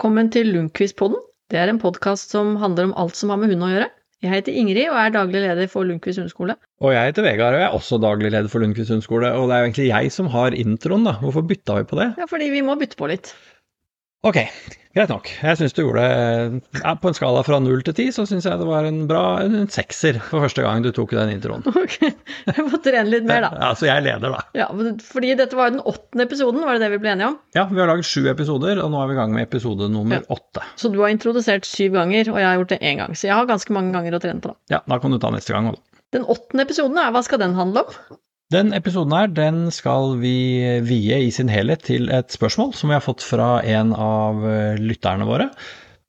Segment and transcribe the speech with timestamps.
[0.00, 1.18] Velkommen til Lundqvist-podden.
[1.52, 3.88] Det er en podkast som handler om alt som har med hund å gjøre.
[4.24, 6.54] Jeg heter Ingrid og er daglig leder for Lundqvist hundeskole.
[6.80, 9.28] Og jeg heter Vegard og jeg er også daglig leder for Lundqvist hundeskole.
[9.36, 11.12] Og det er jo egentlig jeg som har introen, da.
[11.20, 12.06] Hvorfor bytta vi på det?
[12.16, 13.34] Ja, fordi vi må bytte på litt.
[14.20, 14.36] Ok,
[14.92, 15.30] greit nok.
[15.40, 18.60] Jeg syns du gjorde ja, På en skala fra null til ti, så syns jeg
[18.60, 21.64] det var en bra en sekser for første gang du tok den introen.
[21.80, 23.50] Ok, jeg må trene litt mer, da.
[23.62, 24.42] Ja, Så jeg leder, da.
[24.58, 24.68] Ja,
[25.08, 27.38] Fordi dette var jo den åttende episoden, var det det vi ble enige om?
[27.56, 30.20] Ja, vi har laget sju episoder, og nå er vi i gang med episode nummer
[30.36, 30.68] åtte.
[30.76, 33.16] Så du har introdusert syv ganger, og jeg har gjort det én gang.
[33.16, 34.76] Så jeg har ganske mange ganger å trene på, da.
[34.76, 36.02] Ja, da kan du ta neste gang òg, da.
[36.18, 38.20] Den åttende episoden, hva skal den handle om?
[38.50, 40.34] Den episoden her, den skal vi
[40.82, 44.80] vie i sin helhet til et spørsmål som vi har fått fra en av eh,
[44.80, 45.46] lytterne våre.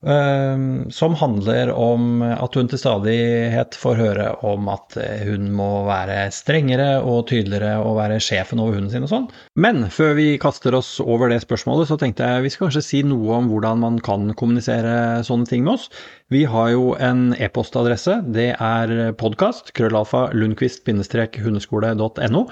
[0.01, 5.83] Ehm, som handler om at hun til stadighet får høre om at eh, hun må
[5.85, 9.27] være strengere og tydeligere og være sjefen over hunden sin og sånn.
[9.61, 13.03] Men før vi kaster oss over det spørsmålet, så tenkte jeg vi skal kanskje si
[13.05, 15.91] noe om hvordan man kan kommunisere sånne ting med oss.
[16.33, 18.23] Vi har jo en e-postadresse.
[18.33, 22.47] Det er podkast, krøllalfa, lundqvist-hundeskole.no.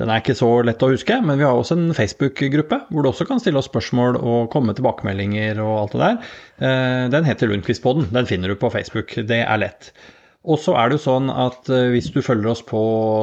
[0.00, 3.10] Den er ikke så lett å huske, men vi har også en Facebook-gruppe hvor du
[3.10, 6.32] også kan stille oss spørsmål og komme med tilbakemeldinger og alt det der.
[6.64, 8.08] Eh, den heter Lundqvistpodden.
[8.14, 9.12] Den finner du på Facebook.
[9.28, 9.92] Det er lett.
[10.42, 12.80] Og så er det jo sånn at eh, hvis du følger oss på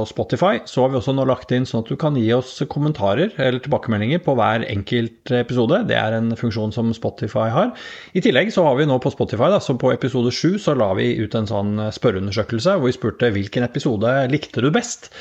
[0.08, 3.34] Spotify, så har vi også nå lagt inn sånn at du kan gi oss kommentarer
[3.36, 5.82] eller tilbakemeldinger på hver enkelt episode.
[5.90, 7.74] Det er en funksjon som Spotify har.
[8.16, 10.94] I tillegg så har vi nå på Spotify, da, så på episode sju så la
[11.02, 15.12] vi ut en sånn spørreundersøkelse hvor vi spurte hvilken episode likte du best.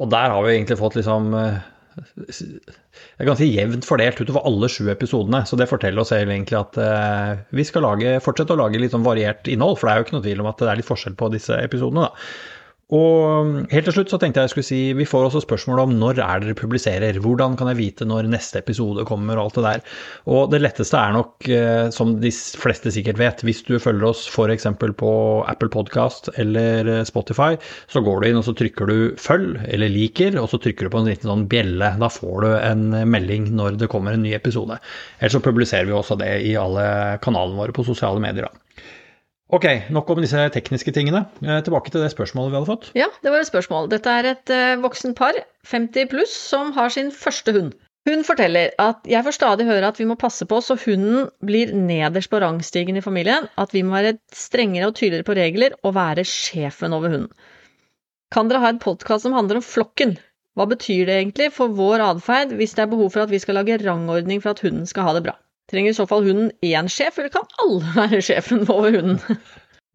[0.00, 1.58] Og der har vi egentlig fått liksom eh,
[2.00, 5.42] Det er ganske jevnt fordelt utover alle sju episodene.
[5.48, 9.04] Så det forteller oss egentlig at uh, vi skal lage, fortsette å lage litt sånn
[9.04, 9.76] variert innhold.
[9.80, 11.58] For det er jo ikke noe tvil om at det er litt forskjell på disse
[11.60, 12.08] episodene.
[12.08, 12.59] da.
[12.90, 15.92] Og helt til slutt så tenkte jeg jeg skulle si vi får også spørsmål om
[15.94, 17.20] når er dere publiserer?
[17.22, 19.84] Hvordan kan jeg vite når neste episode kommer og alt det der.
[20.30, 24.24] Og det letteste er nok, eh, som de fleste sikkert vet, hvis du følger oss
[24.30, 24.66] f.eks.
[24.98, 25.12] på
[25.50, 27.54] Apple Podcast eller eh, Spotify,
[27.90, 30.94] så går du inn og så trykker du følg eller liker, og så trykker du
[30.94, 31.92] på en liten sånn bjelle.
[32.00, 34.80] Da får du en melding når det kommer en ny episode.
[35.20, 38.50] Ellers så publiserer vi også det i alle kanalene våre på sosiale medier.
[38.50, 38.66] da.
[39.50, 41.24] Ok, nok om disse tekniske tingene.
[41.42, 42.90] Eh, tilbake til det spørsmålet vi hadde fått.
[42.98, 43.88] Ja, det var et spørsmål.
[43.90, 45.34] Dette er et uh, voksen par,
[45.66, 47.72] 50 pluss, som har sin første hund.
[48.08, 51.74] Hun forteller at jeg får stadig høre at vi må passe på så hunden blir
[51.76, 55.98] nederst på rangstigen i familien, at vi må være strengere og tydeligere på regler og
[55.98, 57.28] være sjefen over hunden.
[58.32, 60.16] Kan dere ha et podkast som handler om flokken?
[60.56, 63.58] Hva betyr det egentlig for vår atferd hvis det er behov for at vi skal
[63.58, 65.36] lage rangordning for at hunden skal ha det bra?
[65.70, 69.20] Trenger i så fall hunden én sjef, eller kan alle være sjefen over hunden?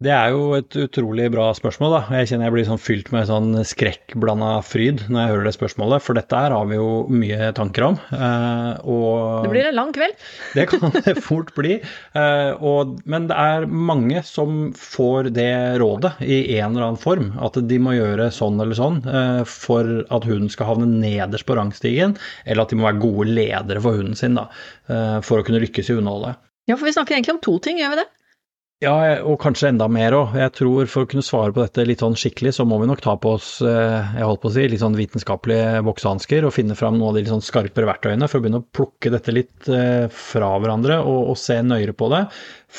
[0.04, 2.16] Det er jo et utrolig bra spørsmål, da.
[2.18, 6.04] Jeg kjenner jeg blir sånn fylt med sånn skrekkblanda fryd når jeg hører det spørsmålet,
[6.04, 7.96] for dette her har vi jo mye tanker om.
[8.12, 10.18] Eh, og Det blir en lang kveld.
[10.58, 11.78] Det kan det fort bli.
[12.12, 15.48] Eh, og, men det er mange som får det
[15.80, 20.04] rådet i en eller annen form, at de må gjøre sånn eller sånn eh, for
[20.12, 23.96] at hunden skal havne nederst på rangstigen, eller at de må være gode ledere for
[23.96, 24.50] hunden sin da,
[25.24, 26.36] for å kunne lykkes i hundeholdet.
[26.68, 28.08] Ja, for vi snakker egentlig om to ting, gjør vi det?
[28.84, 28.92] Ja,
[29.24, 30.34] og kanskje enda mer òg.
[30.36, 33.00] Jeg tror for å kunne svare på dette litt sånn skikkelig, så må vi nok
[33.00, 36.76] ta på oss eh, jeg holdt på å si, litt sånn vitenskapelige boksehansker og finne
[36.76, 39.70] fram noen av de litt sånn skarpere verktøyene for å begynne å plukke dette litt
[39.72, 42.20] eh, fra hverandre og, og se nøyere på det.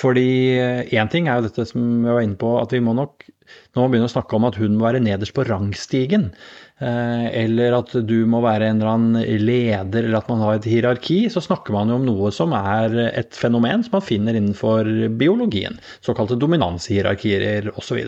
[0.04, 0.28] Fordi
[0.62, 3.26] én eh, ting er jo dette som jeg var inne på, at vi må nok
[3.48, 6.30] nå må begynne å snakke om at hun må være nederst på rangstigen.
[6.78, 10.68] Eh, eller at du må være en eller annen leder, eller at man har et
[10.70, 14.90] hierarki, så snakker man jo om noe som er et fenomen som man finner innenfor
[15.18, 15.80] biologien.
[16.06, 18.04] Såkalte dominanshierarkier osv.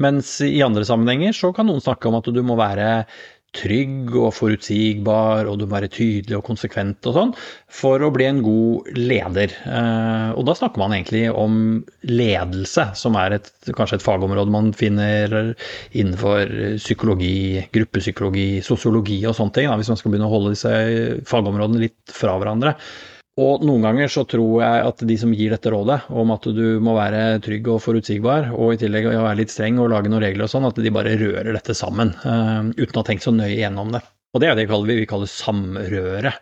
[0.00, 3.04] Mens i andre sammenhenger så kan noen snakke om at du må være
[3.56, 7.32] trygg og forutsigbar, og du må være tydelig og konsekvent og sånn,
[7.80, 9.54] for å bli en god leder.
[9.66, 11.56] Eh, og da snakker man egentlig om
[12.06, 15.34] ledelse, som er et, kanskje et fagområde man finner
[15.90, 20.74] innenfor psykologi, gruppepsykologi, sosiologi og sånne ting, da, hvis man skal begynne å holde disse
[21.30, 22.76] fagområdene litt fra hverandre.
[23.38, 26.64] Og noen ganger så tror jeg at de som gir dette rådet om at du
[26.82, 30.48] må være trygg og forutsigbar, og i tillegg være litt streng og lage noen regler
[30.48, 33.60] og sånn, at de bare rører dette sammen uh, uten å ha tenkt så nøye
[33.62, 34.02] gjennom det.
[34.30, 36.34] Og det er det vi kaller, vi kaller samrøre.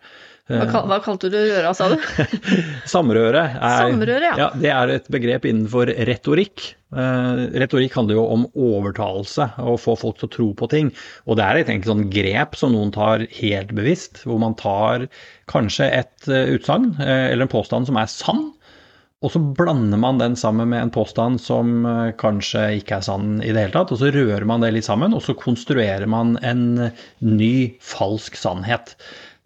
[0.49, 1.99] Hva, hva, kalte du røra, sa du?
[2.89, 4.37] Samrøre er, Samrøre, ja.
[4.41, 4.47] ja.
[4.57, 6.71] Det er et begrep innenfor retorikk.
[6.89, 10.89] Uh, retorikk handler jo om overtalelse, å få folk til å tro på ting.
[11.29, 15.05] Og det er et enkelt sånn grep som noen tar helt bevisst, hvor man tar
[15.53, 18.47] kanskje et uh, utsagn uh, eller en påstand som er sann,
[19.25, 21.83] og så blander man den sammen med en påstand som
[22.21, 25.17] kanskje ikke er sann i det hele tatt, og så rører man det litt sammen,
[25.17, 28.95] og så konstruerer man en ny falsk sannhet.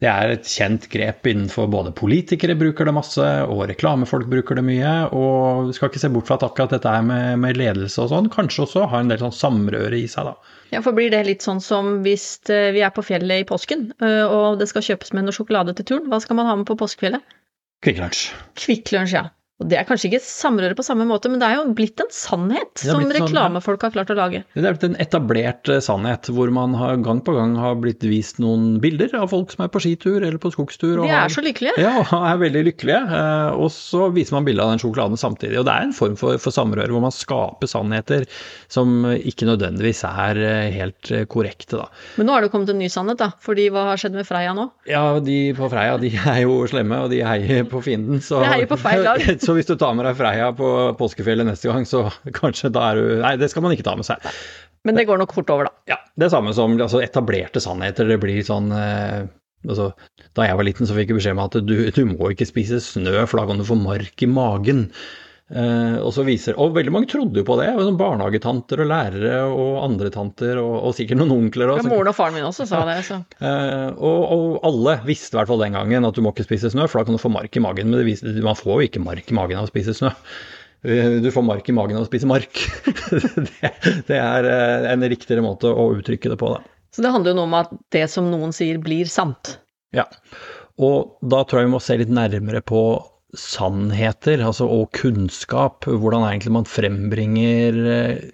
[0.02, 4.64] Det er et kjent grep innenfor både politikere bruker det masse, og reklamefolk bruker det
[4.66, 4.94] mye.
[5.14, 8.10] Og vi skal ikke se bort fra at akkurat dette er med, med ledelse og
[8.10, 10.56] sånn, kanskje også har en del sånn samrøre i seg, da.
[10.75, 13.92] Ja, for blir det litt sånn som hvis eh, vi er på fjellet i påsken,
[14.02, 16.66] eh, og det skal kjøpes med noe sjokolade til turen, hva skal man ha med
[16.66, 17.22] på påskefjellet?
[17.86, 18.25] Kvikk Lunsj.
[18.58, 19.25] Kvikk Lunsj, ja.
[19.62, 22.11] Og det er kanskje ikke samrøre på samme måte, men det er jo blitt en
[22.12, 24.43] sannhet blitt som reklamefolk har klart å lage.
[24.56, 28.03] Det er blitt en etablert eh, sannhet, hvor man har, gang på gang har blitt
[28.09, 30.99] vist noen bilder av folk som er på skitur eller på skogstur.
[30.99, 31.76] og De har- er så lykkelige.
[31.81, 33.00] Ja, og er veldig lykkelige.
[33.06, 35.59] eh, Og så viser man bilde av den sjokoladen samtidig.
[35.62, 38.26] Og det er en form for, for samrøre hvor man skaper sannheter
[38.73, 41.87] som ikke nødvendigvis er eh, helt korrekte, da.
[42.19, 43.31] Men nå har det kommet en ny sannhet, da.
[43.43, 44.67] Fordi hva har skjedd med Freia nå?
[44.91, 48.19] Ja, de på Freia de er jo slemme, og de heier på fienden.
[48.25, 49.23] Så, De heier på feil lag.
[49.52, 50.66] så hvis du tar med deg Freia på
[50.96, 52.06] påskefjellet neste gang, så
[52.40, 54.32] kanskje da er du Nei, det skal man ikke ta med seg.
[54.88, 55.93] Men det går nok fort over, da.
[55.93, 58.08] Ja, Det er samme som altså, etablerte sannheter.
[58.08, 59.28] Det blir sånn eh,
[59.69, 59.90] altså,
[60.32, 62.81] Da jeg var liten, så fikk jeg beskjed om at du, du må ikke spise
[62.82, 64.87] snø, for da kan du få mark i magen.
[65.52, 67.66] Eh, og så viser, og veldig mange trodde jo på det.
[67.76, 71.69] sånn Barnehagetanter og lærere og andre tanter, og, og sikkert noen onkler.
[71.69, 71.90] Ja, også.
[71.93, 72.99] moren og faren min også sa det.
[73.08, 73.20] Så.
[73.43, 76.70] Eh, og, og alle visste i hvert fall den gangen at du må ikke spise
[76.72, 77.90] snø, for da kan du få mark i magen.
[77.90, 80.12] Men det viser, man får jo ikke mark i magen av å spise snø.
[80.88, 82.62] Eh, Du får mark i magen av å spise mark.
[83.50, 83.72] det,
[84.08, 84.49] det er
[84.94, 86.62] en riktigere måte å uttrykke det på, da.
[86.94, 89.58] så det handler jo noe om at det som noen sier, blir sant.
[89.93, 90.08] Ja.
[90.81, 92.81] Og da tror jeg vi må se litt nærmere på
[93.38, 95.87] sannheter, altså og kunnskap.
[95.88, 98.31] Hvordan egentlig man frembringer eh,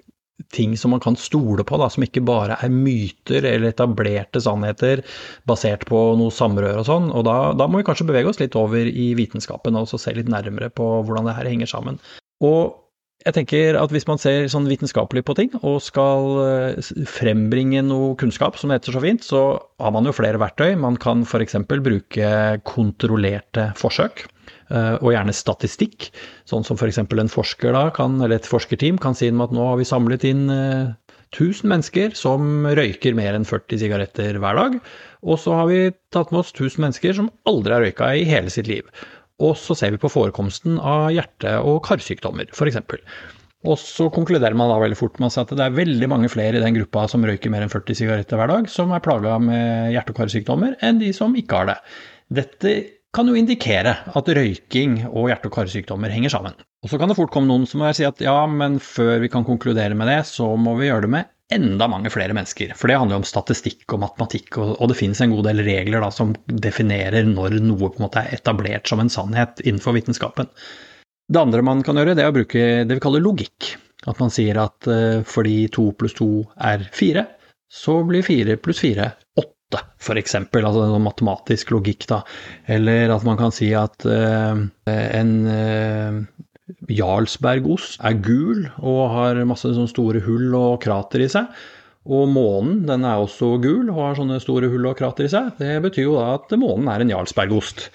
[0.55, 5.03] ting som man kan stole på, da, som ikke bare er myter eller etablerte sannheter
[5.49, 7.09] basert på noe samrøre og sånn.
[7.15, 10.31] Og da, da må vi kanskje bevege oss litt over i vitenskapen og se litt
[10.31, 11.99] nærmere på hvordan det her henger sammen.
[12.45, 12.77] Og
[13.29, 18.15] jeg tenker at hvis man ser sånn vitenskapelig på ting, og skal eh, frembringe noe
[18.21, 19.43] kunnskap, som det heter så fint, så
[19.83, 20.73] har man jo flere verktøy.
[20.81, 21.59] Man kan f.eks.
[21.69, 22.31] bruke
[22.69, 24.25] kontrollerte forsøk,
[24.73, 26.09] eh, og gjerne statistikk.
[26.49, 27.03] Sånn som f.eks.
[27.05, 30.49] en forsker da kan, eller et forskerteam kan si at nå har vi samlet inn
[30.55, 30.97] eh,
[31.29, 34.79] 1000 mennesker som røyker mer enn 40 sigaretter hver dag.
[35.29, 35.81] Og så har vi
[36.15, 38.87] tatt med oss 1000 mennesker som aldri har røyka i hele sitt liv.
[39.39, 42.81] Og så ser vi på forekomsten av hjerte- og karsykdommer, f.eks.
[43.67, 46.63] Og så konkluderer man da veldig fort med at det er veldig mange flere i
[46.63, 50.15] den gruppa som røyker mer enn 40 sigaretter hver dag, som er plaga med hjerte-
[50.15, 51.79] og karsykdommer, enn de som ikke har det.
[52.39, 52.75] Dette
[53.15, 56.59] kan jo indikere at røyking og hjerte- og karsykdommer henger sammen.
[56.85, 59.31] Og så kan det fort komme noen som vil si at ja, men før vi
[59.33, 62.75] kan konkludere med det, så må vi gjøre det med enda mange flere mennesker.
[62.77, 65.65] For det handler jo om statistikk og matematikk, og, og det finnes en god del
[65.67, 69.97] regler da, som definerer når noe på en måte er etablert som en sannhet innenfor
[69.97, 70.51] vitenskapen.
[71.29, 73.75] Det andre man kan gjøre, det er å bruke det vi kaller logikk.
[74.09, 77.27] At man sier at uh, fordi to pluss to er fire,
[77.69, 80.39] så blir fire pluss fire åtte, f.eks.
[80.39, 82.23] Altså en matematisk logikk, da.
[82.71, 86.23] Eller at man kan si at uh, en eh,
[86.93, 91.51] Jarlsbergost er gul og har masse sånne store hull og krater i seg.
[92.09, 95.51] Og månen den er også gul og har sånne store hull og krater i seg.
[95.59, 97.89] Det betyr jo da at månen er en Jarlsbergost.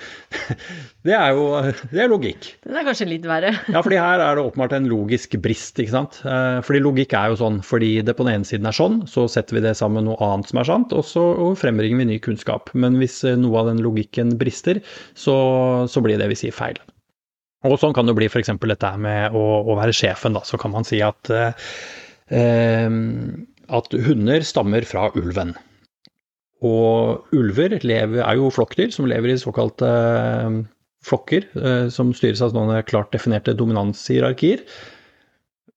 [1.04, 1.48] Det er jo
[1.92, 2.46] det er logikk.
[2.64, 3.50] Den er kanskje litt verre.
[3.74, 6.22] Ja, fordi her er det åpenbart en logisk brist, ikke sant.
[6.24, 9.26] Eh, Fordi logikk er jo sånn, fordi det på den ene siden er sånn, så
[9.28, 12.08] setter vi det sammen med noe annet som er sant, og så og frembringer vi
[12.14, 12.72] ny kunnskap.
[12.72, 14.80] Men hvis eh, noe av den logikken brister,
[15.12, 15.36] så,
[15.92, 16.80] så blir det vi sier feil.
[17.64, 18.52] Og sånn kan det bli f.eks.
[18.60, 20.44] dette med å, å være sjefen, da.
[20.44, 21.70] Så kan man si at eh,
[22.36, 22.90] eh,
[23.74, 25.54] at hunder stammer fra ulven.
[26.64, 30.60] Og ulver lever, er jo flokkdyr som lever i såkalte eh,
[31.08, 34.64] flokker, eh, som styres av noen klart definerte dominanshierarkier.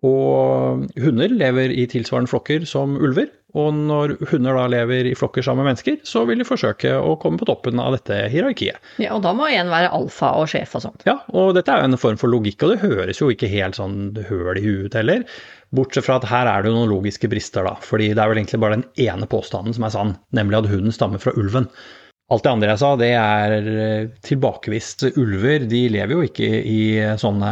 [0.07, 3.31] Og hunder lever i tilsvarende flokker som ulver.
[3.57, 7.15] Og når hunder da lever i flokker sammen med mennesker, så vil de forsøke å
[7.21, 8.81] komme på toppen av dette hierarkiet.
[9.01, 11.07] Ja, og da må en være alfa og sjef og sånt.
[11.09, 13.79] Ja, og dette er jo en form for logikk, og det høres jo ikke helt
[13.81, 15.25] sånn høl i huet heller.
[15.75, 17.77] Bortsett fra at her er det jo noen logiske brister, da.
[17.83, 20.95] Fordi det er vel egentlig bare den ene påstanden som er sann, nemlig at hunden
[20.95, 21.71] stammer fra ulven.
[22.35, 25.05] Alt det andre jeg sa, det er eh, tilbakevist.
[25.15, 26.81] Ulver de lever jo ikke i
[27.23, 27.51] sånne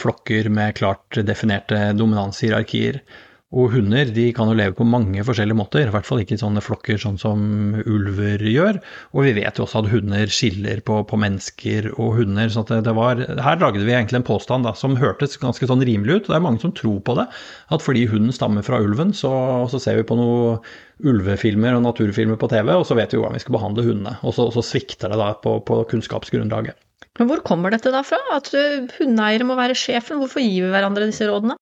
[0.00, 3.02] flokker med klart definerte dominanshierarkier.
[3.50, 6.40] Og hunder de kan jo leve på mange forskjellige måter, i hvert fall ikke i
[6.40, 7.40] sånne flokker sånn som
[7.82, 8.76] ulver gjør.
[9.10, 12.52] Og vi vet jo også at hunder skiller på, på mennesker og hunder.
[12.54, 15.82] så det, det var, Her lagde vi egentlig en påstand da, som hørtes ganske sånn
[15.82, 16.30] rimelig ut.
[16.30, 17.26] Det er mange som tror på det.
[17.74, 19.32] At fordi hunden stammer fra ulven, så,
[19.72, 20.62] så ser vi på noen
[21.02, 24.14] ulvefilmer og naturfilmer på TV, og så vet vi hvordan vi skal behandle hundene.
[24.22, 26.78] Og så, så svikter det da på, på kunnskapsgrunnlaget.
[27.18, 28.20] Men hvor kommer dette da fra?
[28.36, 30.20] At uh, hundeeiere må være sjefen?
[30.22, 31.58] Hvorfor gir vi hverandre disse rådene?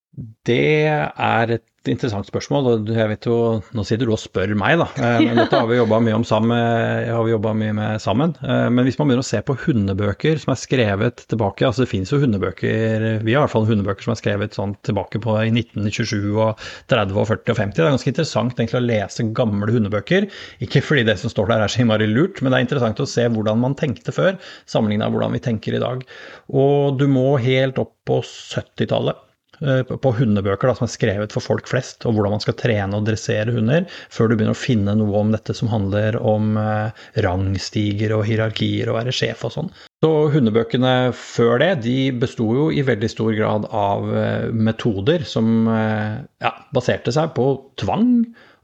[0.47, 2.69] Det er et interessant spørsmål.
[2.71, 3.37] og jeg vet jo,
[3.77, 4.87] Nå sitter du og spør meg, da.
[4.97, 8.35] Eh, men dette har vi jobba mye, mye, med sammen.
[8.43, 11.91] Eh, men hvis man begynner å se på hundebøker som er skrevet tilbake altså Det
[11.91, 15.37] finnes jo hundebøker Vi har i hvert fall hundebøker som er skrevet sånn tilbake på
[15.43, 17.77] i 1927 og 30 og 40 og 50.
[17.77, 20.29] Det er ganske interessant egentlig å lese gamle hundebøker.
[20.65, 23.09] Ikke fordi det som står der er så innmari lurt, men det er interessant å
[23.09, 24.37] se hvordan man tenkte før,
[24.71, 26.05] sammenligna hvordan vi tenker i dag.
[26.49, 29.28] Og du må helt opp på 70-tallet Eh,
[29.59, 33.07] på hundebøker da, som er skrevet for folk flest, og hvordan man skal trene og
[33.09, 38.15] dressere hunder, før du begynner å finne noe om dette som handler om eh, rangstiger
[38.17, 39.73] og hierarkier og være sjef og sånn.
[40.05, 45.67] Så hundebøkene før det de besto jo i veldig stor grad av eh, metoder som
[45.73, 47.51] eh, ja, baserte seg på
[47.83, 48.13] tvang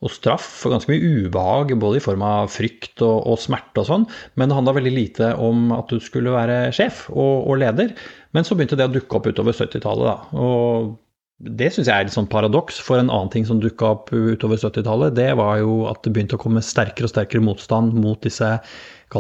[0.03, 3.89] og straff og ganske mye ubehag, både i form av frykt og, og smerte og
[3.89, 7.95] sånn, men det handla veldig lite om at du skulle være sjef og, og, leder.
[8.35, 10.43] Men så begynte det å dukke opp utover 70-tallet, da.
[10.43, 10.95] Og
[11.45, 14.61] det syns jeg er et sånn paradoks, for en annen ting som dukka opp utover
[14.61, 18.59] 70-tallet, det var jo at det begynte å komme sterkere og sterkere motstand mot disse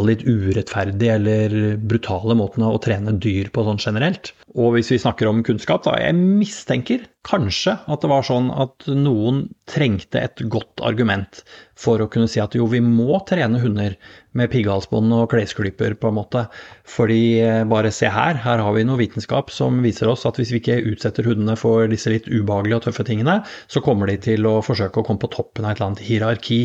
[0.03, 4.33] litt urettferdige eller brutale måtene å trene dyr på sånn generelt.
[4.59, 8.85] Og hvis vi snakker om kunnskap, da jeg mistenker kanskje at det var sånn at
[8.91, 11.41] noen trengte et godt argument
[11.79, 13.97] for å kunne si at jo, vi må trene hunder
[14.37, 16.45] med pigghalsbånd og klesklyper, på en måte.
[16.91, 20.53] Fordi eh, bare se her, her har vi noe vitenskap som viser oss at hvis
[20.55, 23.41] vi ikke utsetter hundene for disse litt ubehagelige og tøffe tingene,
[23.73, 26.61] så kommer de til å forsøke å komme på toppen av et eller annet hierarki.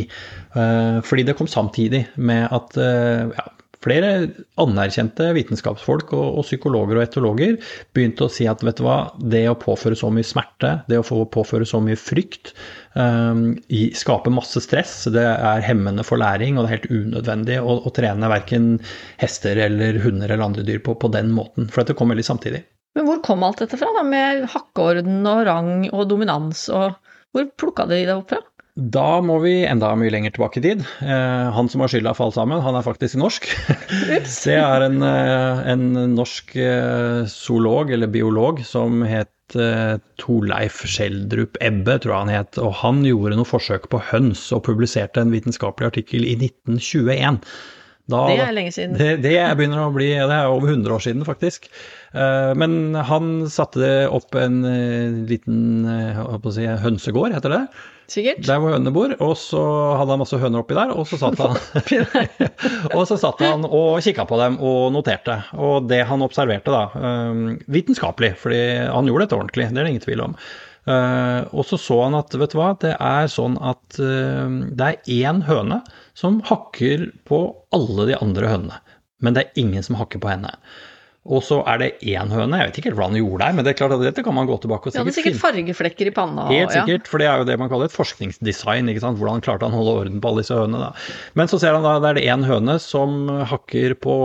[0.53, 3.47] Eh, fordi det kom samtidig med at eh, ja,
[3.83, 4.09] flere
[4.59, 7.55] anerkjente vitenskapsfolk og, og, psykologer og etologer
[7.95, 11.05] begynte å si at vet du hva, det å påføre så mye smerte, det å
[11.05, 12.53] få påføre så mye frykt,
[12.95, 13.53] um,
[13.95, 14.95] skaper masse stress.
[15.13, 18.73] Det er hemmende for læring, og det er helt unødvendig å, å trene verken
[19.21, 21.71] hester eller hunder eller andre dyr på, på den måten.
[21.71, 22.65] For dette kom veldig samtidig.
[22.97, 26.65] Men hvor kom alt dette fra, da, med hakkeorden og rang og dominans?
[26.73, 26.97] og
[27.31, 28.41] Hvor plukka de det opp fra?
[28.79, 30.83] Da må vi enda mye lenger tilbake i tid.
[31.03, 33.49] Eh, han som har skylda for alt sammen, han er faktisk norsk.
[33.89, 35.83] Det er en, eh, en
[36.15, 39.33] norsk eh, zoolog, eller biolog, som het
[40.21, 42.61] Torleif Skjeldrup Ebbe, tror jeg han het.
[42.61, 47.41] Og han gjorde noe forsøk på høns, og publiserte en vitenskapelig artikkel i 1921.
[48.09, 48.95] Da, det er lenge siden.
[48.97, 51.65] Det, det, begynner å bli Det er over 100 år siden, faktisk.
[52.13, 54.63] Men han satte opp en
[55.29, 55.89] liten
[56.53, 57.63] si, hønsegård, heter det.
[58.09, 58.41] Sikkert.
[58.47, 59.13] Der hønene bor.
[59.21, 59.61] Og så
[59.99, 61.57] hadde han masse høner oppi der, og så satt han
[62.97, 65.39] Og så satt han og kikka på dem og noterte.
[65.59, 69.93] Og det han observerte, da, um, vitenskapelig, fordi han gjorde dette ordentlig, det er det
[69.95, 70.35] ingen tvil om.
[70.89, 74.87] Uh, og så så han at vet du hva, det er sånn at uh, det
[74.87, 75.83] er én høne
[76.17, 77.43] som hakker på
[77.75, 78.79] alle de andre hønene.
[79.19, 80.55] Men det er ingen som hakker på henne.
[81.27, 83.65] Og så er det én høne, jeg vet ikke helt hva han gjorde der, men
[83.67, 85.11] det er klart at dette kan man gå tilbake og sikkert finne.
[85.11, 86.45] Ja, sikkert fargeflekker i panna.
[86.47, 87.11] Helt sikkert, ja.
[87.11, 88.89] for det er jo det man kaller et forskningsdesign.
[88.93, 89.19] ikke sant?
[89.19, 90.87] Hvordan klarte han å holde orden på alle disse hønene.
[90.87, 91.19] da.
[91.35, 94.15] Men så ser han da det er det én høne som hakker på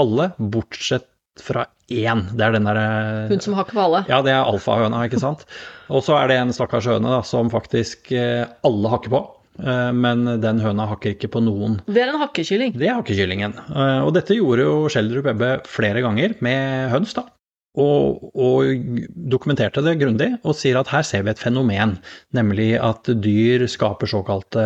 [0.00, 1.06] alle, bortsett
[1.38, 2.24] fra én.
[2.32, 2.86] Det er den derre
[3.30, 4.04] Hun som hakker på alle?
[4.10, 5.44] Ja, det er alfahøna, ikke sant.
[5.92, 9.22] Og så er det en stakkars høne da, som faktisk eh, alle hakker på.
[9.58, 11.80] Eh, men den høna hakker ikke på noen.
[11.88, 12.76] Det er en hakkekylling?
[12.78, 13.58] Det er hakkekyllingen.
[13.72, 17.26] Eh, og dette gjorde jo Schjelderup Ebbe flere ganger med høns, da.
[17.78, 18.86] Og, og,
[19.30, 21.92] dokumenterte det grundig og sier at her ser vi et fenomen,
[22.34, 24.64] nemlig at dyr skaper såkalte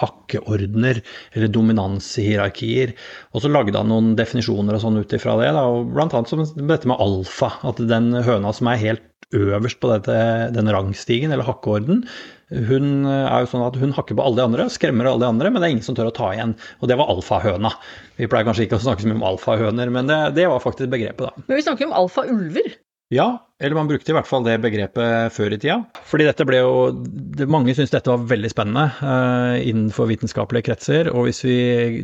[0.00, 1.02] hakkeordener,
[1.36, 2.96] eller dominanshierarkier.
[3.36, 6.32] Og så lagde han noen definisjoner og sånn ut ifra det, da, og blant annet
[6.32, 7.52] som dette med alfa.
[7.70, 9.06] At den høna som er helt
[9.36, 10.18] øverst på dette,
[10.56, 12.02] den rangstigen, eller hakkeorden,
[12.50, 15.50] hun er jo sånn at hun hakker på alle de andre, skremmer alle de andre,
[15.52, 16.56] men det er ingen som tør å ta igjen.
[16.82, 17.72] Og det var alfahøna.
[18.18, 20.92] Vi pleier kanskje ikke å snakke så mye om alfahøner, men det, det var faktisk
[20.92, 21.46] begrepet, da.
[21.46, 22.78] Men vi snakker jo om alfaulver.
[23.10, 23.26] Ja,
[23.58, 25.80] eller man brukte i hvert fall det begrepet før i tida.
[26.06, 31.10] Fordi dette ble jo det, Mange syntes dette var veldig spennende uh, innenfor vitenskapelige kretser.
[31.10, 31.56] Og hvis vi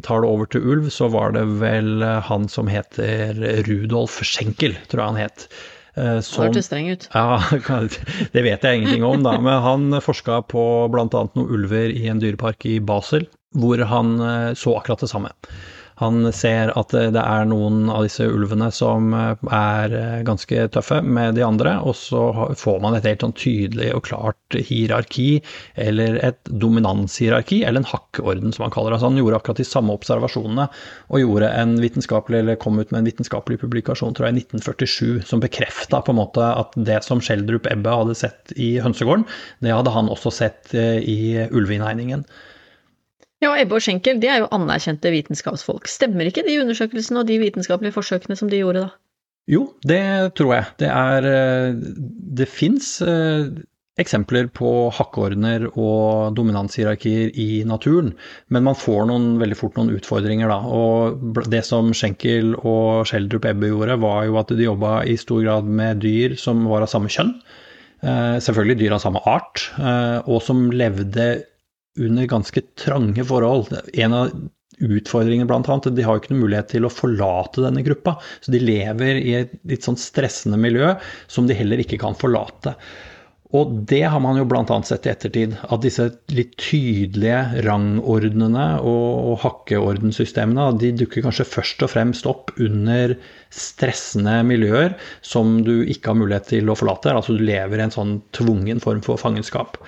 [0.03, 3.39] tar det over til ulv, så var det vel han som heter
[3.69, 5.47] Rudolf Schenkel, tror jeg han het.
[5.97, 7.09] Eh, som, Hørtes streng ut.
[7.15, 7.41] Ja,
[8.33, 9.37] det vet jeg ingenting om, da.
[9.41, 10.63] Men han forska på
[10.93, 11.07] bl.a.
[11.09, 15.33] noen ulver i en dyrepark i Basel, hvor han eh, så akkurat det samme.
[16.01, 20.99] Han ser at det er noen av disse ulvene som eh, er eh, ganske tøffe
[21.01, 22.23] med de andre, og så
[22.59, 25.41] får man et helt sånn tydelig og klart hierarki,
[25.81, 28.99] eller et dominanshierarki, eller en hakkeorden, som han kaller det.
[28.99, 30.67] Altså han gjorde akkurat de samme observasjonene,
[31.09, 35.23] og gjorde en vitenskapelig, eller kom ut med en vitenskapelig publikasjon, tror jeg, i 1947,
[35.31, 39.25] som bekrefta på en måte at det som Schjelderup Ebbe hadde sett i hønsegården,
[39.65, 42.27] det hadde han også sett eh, i ulveinnhegningen.
[43.45, 45.89] Ja, Ebbe og Schenkel de er jo anerkjente vitenskapsfolk.
[45.91, 48.93] Stemmer ikke de undersøkelsene og de vitenskapelige forsøkene som de gjorde da?
[49.51, 50.03] Jo, det
[50.39, 50.69] tror jeg.
[50.83, 51.77] Det er eh,
[52.41, 53.53] Det fins eh,
[54.01, 58.11] eksempler på hakkeordener og dominanshierarkier i naturen,
[58.53, 60.59] men man får noen, veldig fort noen utfordringer da.
[60.67, 65.45] Og det som Schenkel og Schjelderup Ebbe gjorde, var jo at de jobba i stor
[65.45, 67.37] grad med dyr som var av samme kjønn.
[68.01, 69.69] Eh, selvfølgelig dyr av samme art,
[70.27, 71.29] og som levde
[71.97, 73.73] under ganske trange forhold.
[73.95, 74.31] En av
[74.77, 78.19] utfordringene blant annet, de har jo ikke noen mulighet til å forlate denne gruppa.
[78.45, 80.95] Så de lever i et litt sånn stressende miljø
[81.33, 82.77] som de heller ikke kan forlate.
[83.55, 84.65] Og det har man jo bl.a.
[84.85, 91.93] sett i ettertid, at disse litt tydelige rangordnene og hakkeordensystemene de dukker kanskje først og
[91.95, 93.15] fremst opp under
[93.55, 97.15] stressende miljøer som du ikke har mulighet til å forlate.
[97.15, 99.79] Altså du lever i en sånn tvungen form for fangenskap.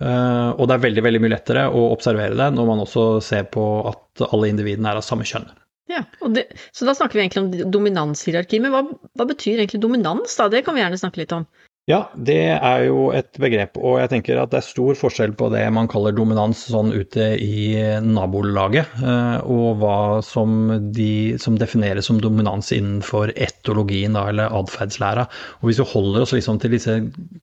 [0.00, 3.50] Uh, og det er veldig veldig mye lettere å observere det når man også ser
[3.52, 5.50] på at alle individene er av samme kjønn.
[5.90, 8.60] Ja, det, Så da snakker vi egentlig om dominanshierarki.
[8.62, 8.84] Men hva,
[9.18, 10.46] hva betyr egentlig dominans, da?
[10.52, 11.48] Det kan vi gjerne snakke litt om.
[11.90, 15.48] Ja, det er jo et begrep, og jeg tenker at det er stor forskjell på
[15.50, 17.72] det man kaller dominans sånn ute i
[18.04, 20.52] nabolaget, eh, og hva som,
[20.94, 25.26] de, som defineres som dominans innenfor etologien da, eller atferdslæra.
[25.58, 26.96] Og hvis vi holder oss liksom til disse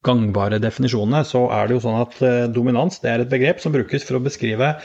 [0.08, 3.76] gangbare definisjonene, så er det jo sånn at eh, dominans det er et begrep som
[3.76, 4.78] brukes for å beskrive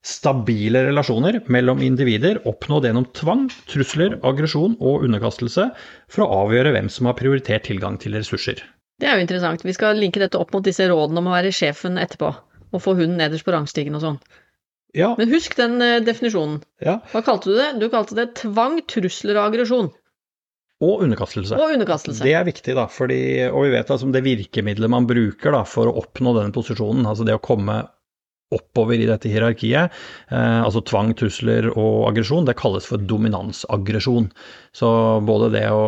[0.00, 5.68] stabile relasjoner mellom individer oppnådd gjennom tvang, trusler, aggresjon og underkastelse
[6.08, 8.64] for å avgjøre hvem som har prioritert tilgang til ressurser.
[9.00, 9.64] Det er jo interessant.
[9.64, 12.30] Vi skal linke dette opp mot disse rådene om å være sjefen etterpå,
[12.70, 14.18] og få hunden nederst på rangstigen og sånn.
[14.96, 15.12] Ja.
[15.18, 16.60] Men husk den uh, definisjonen.
[16.82, 16.98] Ja.
[17.12, 17.70] Hva kalte du det?
[17.80, 19.90] Du kalte det tvang, trusler og aggresjon.
[20.80, 21.58] Og underkastelse.
[21.60, 22.24] Og underkastelse.
[22.24, 25.90] Det er viktig, da, fordi, og vi vet altså det virkemidlet man bruker da, for
[25.90, 27.82] å oppnå denne posisjonen, altså det å komme
[28.54, 29.94] oppover i dette hierarkiet,
[30.30, 34.30] eh, altså tvang, trusler og aggresjon, det kalles for dominansaggresjon.
[34.76, 34.88] Så
[35.26, 35.86] både det å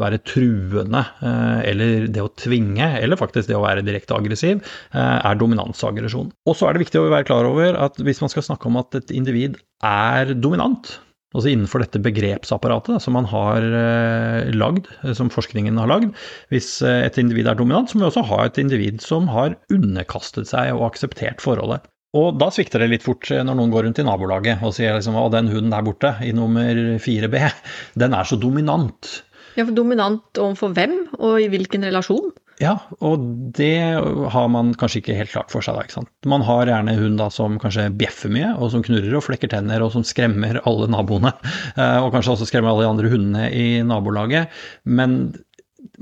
[0.00, 4.62] være truende eh, eller det å tvinge, eller faktisk det å være direkte aggressiv,
[4.96, 6.30] eh, er dominansaggresjon.
[6.48, 8.80] Og så er det viktig å være klar over at hvis man skal snakke om
[8.80, 10.96] at et individ er dominant,
[11.34, 14.88] altså innenfor dette begrepsapparatet som man har eh, lagd,
[15.18, 16.12] som forskningen har lagd.
[16.54, 20.48] Hvis et individ er dominant, så må vi også ha et individ som har underkastet
[20.48, 21.84] seg og akseptert forholdet.
[22.14, 25.18] Og da svikter det litt fort når noen går rundt i nabolaget og sier liksom
[25.18, 27.38] at den hunden der borte, i nummer 4B,
[28.02, 29.16] den er så dominant.
[29.54, 32.32] Ja, for Dominant overfor hvem, og i hvilken relasjon?
[32.62, 33.22] Ja, og
[33.56, 33.98] det
[34.30, 35.74] har man kanskje ikke helt klart for seg.
[35.74, 36.10] da, ikke sant?
[36.30, 39.82] Man har gjerne hund da som kanskje bjeffer mye, og som knurrer og flekker tenner,
[39.82, 41.34] og som skremmer alle naboene.
[41.74, 44.52] Eh, og kanskje også skremmer alle de andre hundene i nabolaget.
[44.86, 45.34] Men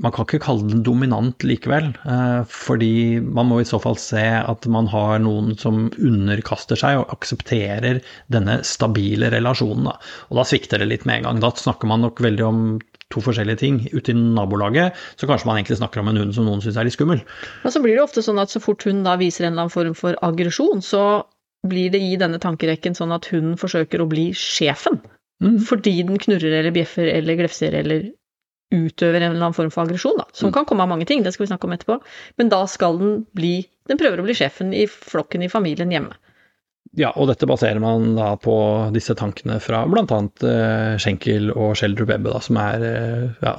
[0.01, 4.23] man kan ikke kalle den dominant likevel, eh, fordi man må i så fall se
[4.39, 8.01] at man har noen som underkaster seg og aksepterer
[8.33, 9.91] denne stabile relasjonen.
[9.91, 9.97] Da.
[10.31, 11.43] Og da svikter det litt med en gang.
[11.43, 12.63] Da snakker man nok veldig om
[13.13, 13.81] to forskjellige ting.
[13.93, 16.87] Ute i nabolaget så kanskje man egentlig snakker om en hund som noen syns er
[16.87, 17.21] litt skummel.
[17.63, 19.75] Men så blir det ofte sånn at så fort hun da viser en eller annen
[19.75, 21.23] form for aggresjon, så
[21.67, 24.99] blir det i denne tankerekken sånn at hunden forsøker å bli sjefen.
[25.43, 25.59] Mm.
[25.67, 28.09] Fordi den knurrer eller bjeffer eller glefser eller
[28.73, 30.27] utøver en eller annen form for aggresjon, da.
[30.33, 30.55] Som mm.
[30.57, 31.99] kan komme av mange ting, det skal vi snakke om etterpå.
[32.41, 33.55] Men da skal den bli
[33.91, 36.15] Den prøver å bli sjefen i flokken i familien hjemme.
[36.95, 38.53] Ja, og dette baserer man da på
[38.95, 40.05] disse tankene fra bl.a.
[40.05, 43.53] Uh, Schenkel og Schjelderup Ebbe, da, som er uh, Ja,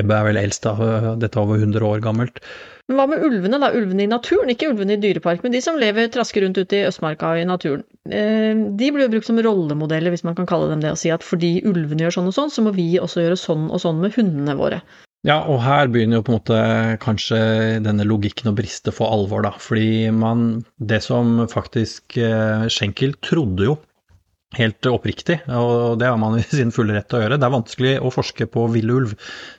[0.00, 2.42] Ebbe er vel eldst, da, dette er over 100 år gammelt.
[2.90, 3.70] Men hva med ulvene, da?
[3.78, 6.86] Ulvene i naturen, ikke ulvene i dyrepark, men de som lever trasker rundt ute i
[6.88, 7.84] Østmarka og i naturen.
[8.10, 11.12] Eh, de blir jo brukt som rollemodeller, hvis man kan kalle dem det, og si
[11.14, 14.02] at fordi ulvene gjør sånn og sånn, så må vi også gjøre sånn og sånn
[14.02, 14.82] med hundene våre.
[15.22, 16.60] Ja, og her begynner jo på en måte
[17.04, 17.38] kanskje
[17.84, 19.52] denne logikken å briste for alvor, da.
[19.62, 23.78] Fordi man Det som faktisk eh, Schenkel trodde jo
[24.58, 27.38] helt oppriktig, og det har man i sin fulle rett til å gjøre.
[27.40, 29.14] Det er vanskelig å forske på villulv.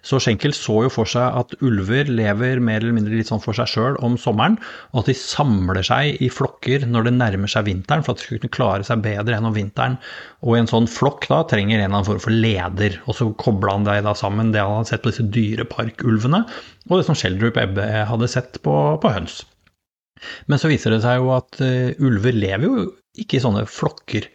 [0.05, 3.57] Så Schenkel så jo for seg at ulver lever mer eller mindre litt sånn for
[3.57, 4.59] seg sjøl om sommeren,
[4.93, 8.27] og at de samler seg i flokker når det nærmer seg vinteren, for at de
[8.27, 9.97] skal kunne klare seg bedre enn om vinteren.
[10.45, 13.77] Og i en sånn flokk da trenger en annen form for leder, og så kobla
[13.79, 16.43] han det da sammen, det han hadde sett på disse dyreparkulvene,
[16.89, 19.41] og det som Schjelderup Ebbe hadde sett på, på høns.
[20.47, 22.83] Men så viser det seg jo at uh, ulver lever jo
[23.19, 24.29] ikke i sånne flokker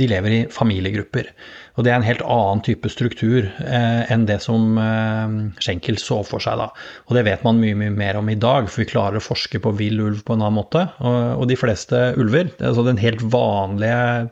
[0.00, 1.28] de lever i familiegrupper.
[1.76, 6.20] Og det er en helt annen type struktur eh, enn det som eh, Schenkel så
[6.26, 6.70] for seg da.
[7.08, 9.62] Og det vet man mye, mye mer om i dag, for vi klarer å forske
[9.62, 10.86] på vill ulv på en annen måte.
[11.04, 14.28] Og, og de fleste ulver, altså den helt vanlige eh,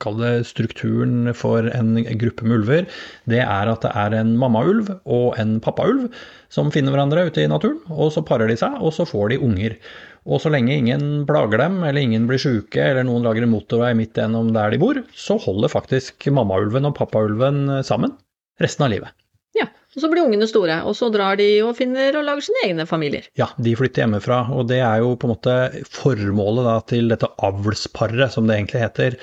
[0.00, 2.86] Kall det strukturen for en gruppe med ulver,
[3.28, 6.06] det er at det er en mammaulv og en pappaulv
[6.54, 7.82] som finner hverandre ute i naturen.
[7.92, 9.76] Og så parer de seg, og så får de unger.
[10.24, 13.92] Og så lenge ingen plager dem, eller ingen blir sjuke, eller noen lager en motorvei
[13.98, 18.16] midt gjennom der de bor, så holder faktisk mammaulven og pappaulven sammen
[18.62, 19.12] resten av livet.
[19.54, 22.64] Ja, Og så blir ungene store, og så drar de og finner og lager sine
[22.66, 23.28] egne familier.
[23.38, 25.54] Ja, de flytter hjemmefra, og det er jo på en måte
[25.94, 29.18] formålet da, til dette avlsparet, som det egentlig heter,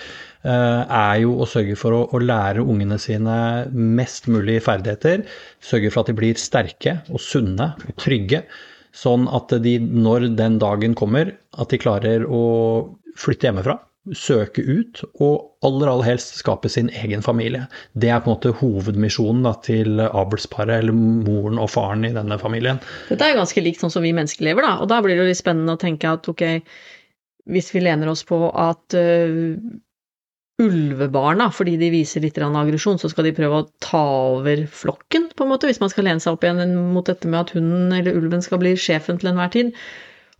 [0.45, 3.35] eh, er jo å sørge for å, å, lære ungene sine
[3.73, 5.25] mest mulig ferdigheter.
[5.59, 8.45] Sørge for at de blir sterke og sunne og trygge.
[8.95, 12.43] Sånn at de, når den dagen kommer, at de klarer å
[13.19, 13.77] flytte hjemmefra
[14.17, 17.67] søke ut og aller aller helst skape sin egen familie.
[17.93, 22.39] Det er på en måte hovedmisjonen da, til avlsparet, eller moren og faren i denne
[22.41, 22.81] familien.
[23.11, 24.79] Dette er ganske likt sånn som vi mennesker lever, da.
[24.81, 26.43] Og da blir det jo litt spennende å tenke at ok,
[27.51, 29.53] hvis vi lener oss på at uh,
[30.61, 34.03] ulvebarna, fordi de viser litt aggresjon, så skal de prøve å ta
[34.35, 37.41] over flokken, på en måte, hvis man skal lene seg opp igjen mot dette med
[37.43, 39.75] at hunden eller ulven skal bli sjefen til enhver tid.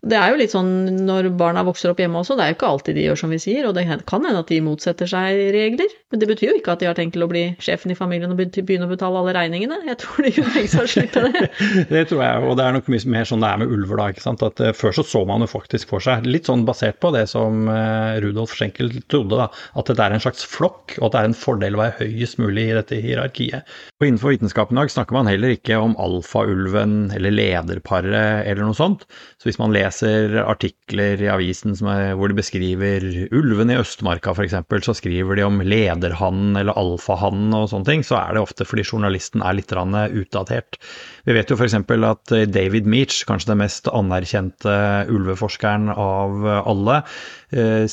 [0.02, 0.72] Det er jo litt sånn
[1.06, 3.38] når barna vokser opp hjemme også, det er jo ikke alltid de gjør som vi
[3.38, 6.74] sier, og det kan hende at de motsetter seg regler, men det betyr jo ikke
[6.74, 9.36] at de har tenkt til å bli sjefen i familien og begynne å betale alle
[9.38, 9.78] regningene.
[9.86, 11.44] Jeg tror de kunne tenkt seg å slutte det.
[11.94, 14.08] det tror jeg, og det er nok mye mer sånn det er med ulver, da.
[14.10, 14.46] ikke sant?
[14.48, 17.28] At uh, Før så så man jo faktisk for seg, litt sånn basert på det
[17.30, 21.22] som uh, Rudolf Schenkel trodde, da, at dette er en slags flokk, og at det
[21.22, 23.70] er en fordel å være høyest mulig i dette hierarkiet.
[24.02, 28.78] Og Innenfor vitenskapen i dag snakker man heller ikke om alfaulven eller lederparet eller noe
[28.78, 29.06] sånt.
[29.38, 29.91] Så hvis man leser
[30.46, 33.04] artikler i avisen er, hvor de beskriver
[33.36, 34.56] ulven i Østmarka f.eks.,
[34.88, 38.88] så skriver de om lederhannen eller alfahannen og sånne ting, så er det ofte fordi
[38.88, 40.80] journalisten er litt utdatert.
[41.28, 41.78] Vi vet jo f.eks.
[41.78, 44.78] at David Meach, kanskje den mest anerkjente
[45.12, 47.02] ulveforskeren av alle,
[47.52, 47.86] eh,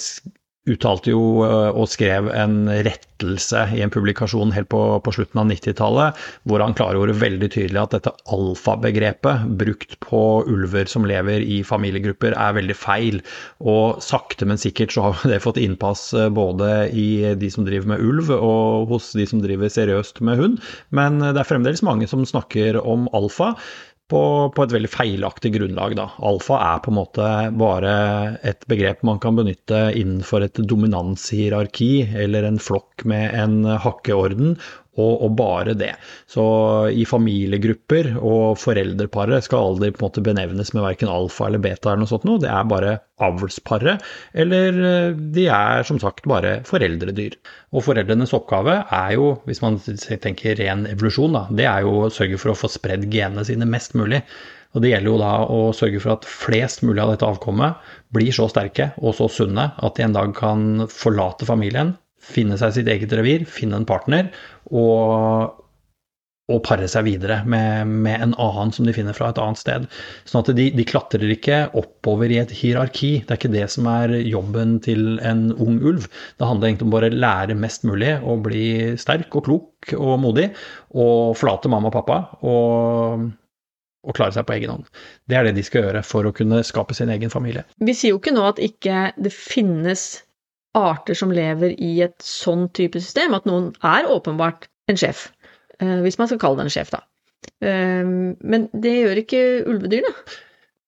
[0.69, 5.49] uttalte jo eh, og skrev en rettelse i en publikasjon helt på, på slutten av
[5.51, 6.19] 90-tallet,
[6.49, 12.37] hvor han klargjorde veldig tydelig at dette alfabegrepet brukt på ulver som lever i familiegrupper,
[12.37, 13.21] er veldig feil.
[13.65, 17.95] Og sakte, men sikkert så har det fått innpass eh, både i de som driver
[17.95, 20.63] med ulv, og hos de som driver seriøst med hund.
[20.95, 23.55] Men det er fremdeles mange som snakker om alfa
[24.09, 24.23] på,
[24.57, 25.95] på, et veldig feilaktig grunnlag.
[25.99, 26.09] Da.
[26.25, 27.29] Alfa er på en måte
[27.61, 27.95] bare
[28.47, 31.93] et begrep man kan benytte innenfor et dominanshierarki
[32.25, 34.57] eller en flokk med en hakkeorden,
[34.99, 35.93] og, og, bare det.
[36.31, 36.45] Så
[36.91, 41.93] i familiegrupper og foreldreparet skal aldri på en måte benevnes med verken alfa eller beta
[41.93, 42.43] eller noe sånt noe.
[42.43, 44.05] Det er bare avlsparet,
[44.39, 47.39] eller eh, de er som sagt bare foreldredyr.
[47.75, 52.13] Og foreldrenes oppgave er jo, hvis man tenker ren evolusjon, da, det er jo å
[52.15, 54.23] sørge for å få spredd genene sine mest mulig.
[54.77, 57.79] Og det gjelder jo da å sørge for at flest mulig av dette avkommet
[58.15, 61.95] blir så sterke og så sunne at de en dag kan forlate familien,
[62.29, 64.29] finne seg sitt eget revir, finne en partner
[64.69, 65.57] og,
[66.49, 69.89] og pare seg videre med, med, en annen som de finner fra et annet sted.
[70.29, 73.19] Sånn at de, de, klatrer ikke oppover i et hierarki.
[73.25, 76.07] Det er ikke det som er jobben til en ung ulv.
[76.41, 78.69] Det handler egentlig om bare å lære mest mulig og bli
[79.01, 80.49] sterk og klok og modig.
[80.97, 83.29] Og forlate mamma og pappa og,
[84.09, 84.89] og klare seg på egen hånd.
[85.29, 87.67] Det er det de skal gjøre for å kunne skape sin egen familie.
[87.85, 90.15] Vi sier jo ikke nå at ikke det finnes
[90.79, 95.29] arter som lever i et sånn type system, at noen er åpenbart en sjef.
[95.81, 97.05] Eh, hvis man skal kalle det en sjef, da.
[97.65, 100.15] Eh, men det gjør ikke ulvedyrene.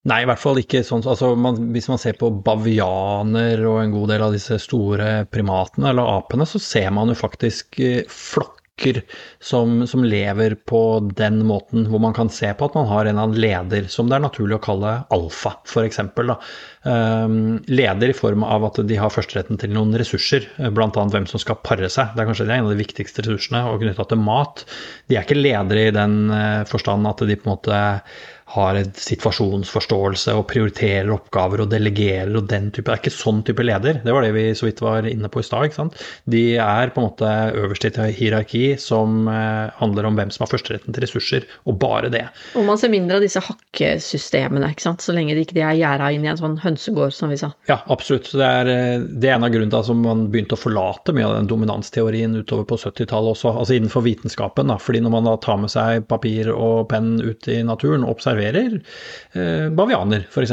[0.09, 1.03] Nei, i hvert fall ikke sånn.
[1.05, 5.91] Altså, man, hvis man ser på bavianer og en god del av disse store primatene,
[5.91, 9.03] eller apene, så ser man jo faktisk eh, flokk stykker
[9.41, 13.19] som, som, lever på den måten, hvor man kan se på at man har en
[13.19, 16.01] annen leder, som det er naturlig å kalle alfa, f.eks.
[16.01, 16.33] Um,
[16.85, 17.39] ehm,
[17.69, 20.91] leder i form av at de har førsteretten til noen ressurser, bl.a.
[20.91, 22.15] hvem som skal pare seg.
[22.15, 24.65] Det er kanskje en av de viktigste ressursene, og knytta til mat.
[25.09, 27.81] De er ikke ledere i den eh, forstand at de på en måte
[28.51, 32.89] har en situasjonsforståelse og prioriterer oppgaver og delegerer og den type.
[32.89, 34.01] Det er ikke sånn type leder.
[34.03, 35.61] Det var det vi så vidt var inne på i stad.
[36.31, 40.45] De er på en måte øverst i et hierarki som eh, handler om hvem som
[40.45, 42.25] har førsteretten til ressurser, og bare det.
[42.59, 45.05] Og man ser mindre av disse hakkesystemene, ikke sant?
[45.05, 47.53] så lenge de ikke er gjerda inn i en sånn hønsegård, som vi sa.
[47.71, 48.33] Ja, absolutt.
[48.35, 51.29] Det er, eh, det er en av grunnene til at man begynte å forlate mye
[51.29, 54.71] av den dominansteorien utover på 70-tallet også, altså innenfor vitenskapen.
[54.71, 54.79] Da.
[54.81, 58.81] fordi når man da tar med seg papir og penn ut i naturen, observerer observerer
[59.33, 60.53] eh, bavianer, f.eks.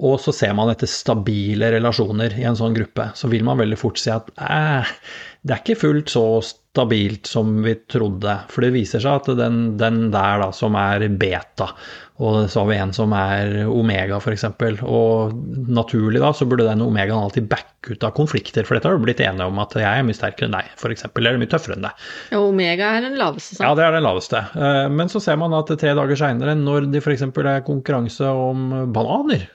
[0.00, 3.78] Og så ser man etter stabile relasjoner i en sånn gruppe, så vil man veldig
[3.78, 8.38] fort si at det er ikke fullt så stabilt som vi trodde.
[8.48, 11.72] For det viser seg at den, den der da, som er beta,
[12.20, 14.44] og så har vi en som er omega, f.eks.
[14.84, 15.36] Og
[15.72, 19.06] naturlig da, så burde den omegaen alltid backe ut av konflikter, for dette har du
[19.06, 21.06] blitt enige om at jeg er mye sterkere enn deg, f.eks.
[21.10, 22.10] Eller mye tøffere enn deg.
[22.34, 23.64] Ja, omega er den laveste, sant?
[23.64, 24.44] Ja, det er den laveste.
[24.52, 27.24] Eh, men så ser man at tre dager seinere, når det f.eks.
[27.24, 29.48] er konkurranse om bananer,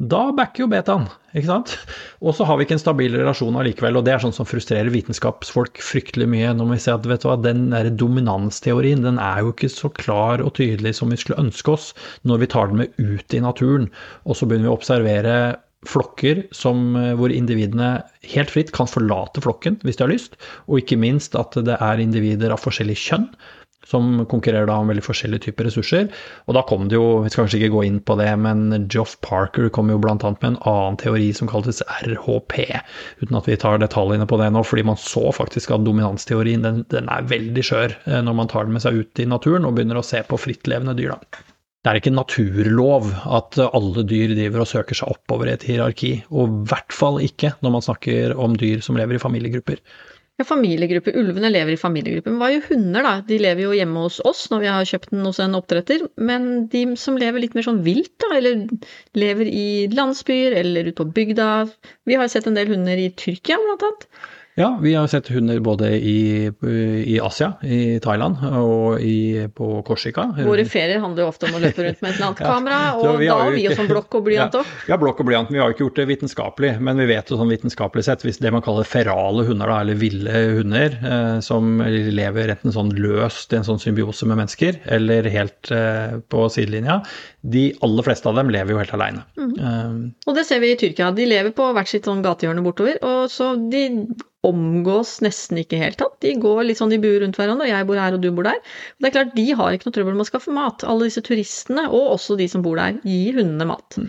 [0.00, 1.02] da backer jo betaen,
[1.36, 1.72] ikke sant?
[2.24, 4.88] Og så har vi ikke en stabil relasjon allikevel, og det er sånn som frustrerer
[4.94, 6.54] vitenskapsfolk fryktelig mye.
[6.56, 9.92] Når vi ser at vet du hva, den der dominansteorien den er jo ikke så
[9.92, 11.90] klar og tydelig som vi skulle ønske oss
[12.24, 13.90] når vi tar den med ut i naturen,
[14.24, 15.36] og så begynner vi å observere
[15.88, 20.36] flokker som, eh, hvor individene helt fritt kan forlate flokken hvis de har lyst,
[20.68, 23.28] og ikke minst at det er individer av forskjellig kjønn
[23.86, 26.08] som konkurrerer da om veldig forskjellige typer ressurser.
[26.46, 29.16] Og da kom det jo, vi skal kanskje ikke gå inn på det, men Joff
[29.24, 30.16] Parker kom jo bl.a.
[30.16, 32.58] med en annen teori som kaltes RHP,
[33.24, 36.82] uten at vi tar detaljene på det nå, fordi man så faktisk at dominansteorien den,
[36.92, 39.78] den er veldig skjør eh, når man tar den med seg ut i naturen og
[39.78, 41.16] begynner å se på frittlevende dyr.
[41.16, 41.46] da.
[41.80, 46.10] Det er ikke naturlov at alle dyr driver og søker seg oppover i et hierarki,
[46.28, 49.80] og i hvert fall ikke når man snakker om dyr som lever i familiegrupper.
[50.40, 51.18] Ja, familiegrupper.
[51.20, 52.32] Ulvene lever i familiegrupper.
[52.32, 53.10] Men hva gjør hunder, da?
[53.28, 56.06] De lever jo hjemme hos oss når vi har kjøpt den hos en oppdretter.
[56.16, 58.62] Men de som lever litt mer sånn vilt, da, eller
[59.20, 61.50] lever i landsbyer eller ute på bygda
[62.08, 64.08] Vi har sett en del hunder i Tyrkia, blant annet.
[64.60, 66.50] Ja, vi har sett hunder både i,
[67.06, 70.26] i Asia, i Thailand og i, på Korsika.
[70.44, 72.90] Våre ferier handler jo ofte om å løpe rundt med et eller annet kamera, ja,
[72.98, 74.68] og da har vi jo sånn blokk og blyant òg.
[74.90, 75.52] Ja, ja, blokk og blyant.
[75.52, 78.40] Vi har jo ikke gjort det vitenskapelig, men vi vet jo sånn vitenskapelig sett, hvis
[78.42, 81.80] det man kaller ferale hunder, da, eller ville hunder, eh, som
[82.20, 87.00] lever enten sånn løst i en sånn symbiose med mennesker, eller helt eh, på sidelinja,
[87.40, 89.24] de aller fleste av dem lever jo helt aleine.
[89.40, 89.52] Mm.
[89.56, 91.14] Um, og det ser vi i Tyrkia.
[91.16, 93.86] De lever på hvert sitt sånn gatehjørne bortover, og så de
[94.46, 96.16] omgås nesten ikke helt tatt.
[96.24, 98.46] De går litt sånn i buer rundt hverandre, og jeg bor her og du bor
[98.48, 98.60] der.
[98.60, 100.84] Og det er klart, De har ikke noe trøbbel med å skaffe mat.
[100.88, 104.00] Alle disse turistene, og også de som bor der, gir hundene mat.
[104.00, 104.08] Mm.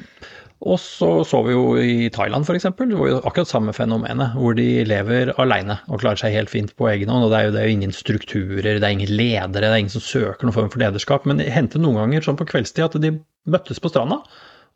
[0.62, 2.68] Og så så vi jo i Thailand f.eks.
[2.78, 6.88] Det var akkurat samme fenomenet, hvor de lever aleine og klarer seg helt fint på
[6.92, 7.26] egen hånd.
[7.26, 9.82] Og det er, jo, det er jo ingen strukturer, det er ingen ledere, det er
[9.82, 11.26] ingen som søker noen form for lederskap.
[11.26, 13.16] Men det hendte noen ganger sånn på kveldstid at de
[13.50, 14.22] møttes på stranda.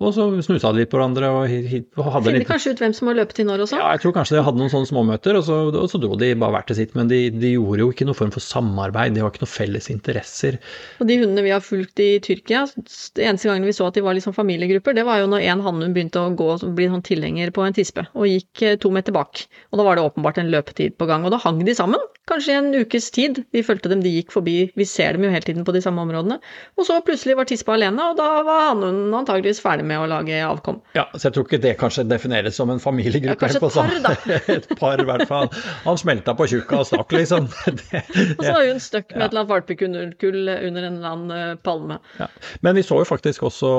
[0.04, 3.08] Og så snusa de litt på hverandre og, hadde Finner litt kanskje ut hvem som
[3.08, 3.80] har løpt inn når og sånn?
[3.80, 6.34] Ja, jeg tror kanskje de hadde noen sånne småmøter, og så, og så dro de
[6.42, 6.98] bare hvert til sitt.
[7.00, 9.88] Men de, de, gjorde jo ikke noen form for samarbeid, de har ikke noen felles
[9.94, 10.60] interesser.
[11.00, 14.04] Og de hundene vi har fulgt i Tyrkia, det eneste gangen vi så at de
[14.04, 17.06] var liksom familiegrupper, det var jo når en hannhund begynte å gå og bli sånn
[17.06, 19.46] tilhenger på en tispe, og gikk eh, to meter bak.
[19.72, 22.04] Og da var det åpenbart en løpetid på gang, og da hang de sammen.
[22.30, 23.44] Kanskje i en ukes tid.
[23.54, 26.02] Vi fulgte dem, de gikk forbi, vi ser dem jo hele tiden på de samme
[26.02, 26.40] områdene.
[26.80, 30.40] Og så plutselig var tispa alene, og da var hannhunden antageligvis ferdig med å lage
[30.42, 30.80] avkom.
[30.98, 33.52] Ja, så jeg tror ikke det kanskje defineres som en familiegruppe.
[33.52, 34.40] Ja, kanskje et par, da.
[34.56, 35.52] et par, i hvert fall.
[35.86, 37.52] Han smelta på tjukka og stakk, liksom.
[37.76, 38.02] Det,
[38.38, 39.26] og så var hun stuck med ja.
[39.26, 41.98] et eller annet valpekull under en eller annen eh, palme.
[42.20, 42.28] Ja.
[42.66, 43.70] Men vi så jo faktisk også,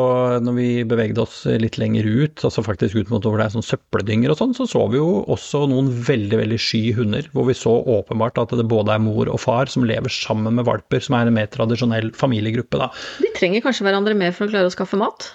[0.44, 3.66] når vi bevegde oss litt lenger ut, altså faktisk ut mot over det er sånn
[3.66, 7.56] søppeldynger og sånn, så så vi jo også noen veldig, veldig sky hunder, hvor vi
[7.56, 11.18] så åpenbart at det både er mor og far som lever sammen med valper, som
[11.18, 12.92] er en mer tradisjonell familiegruppe, da.
[13.22, 15.30] De trenger kanskje hverandre mer for å klare å skaffe mat?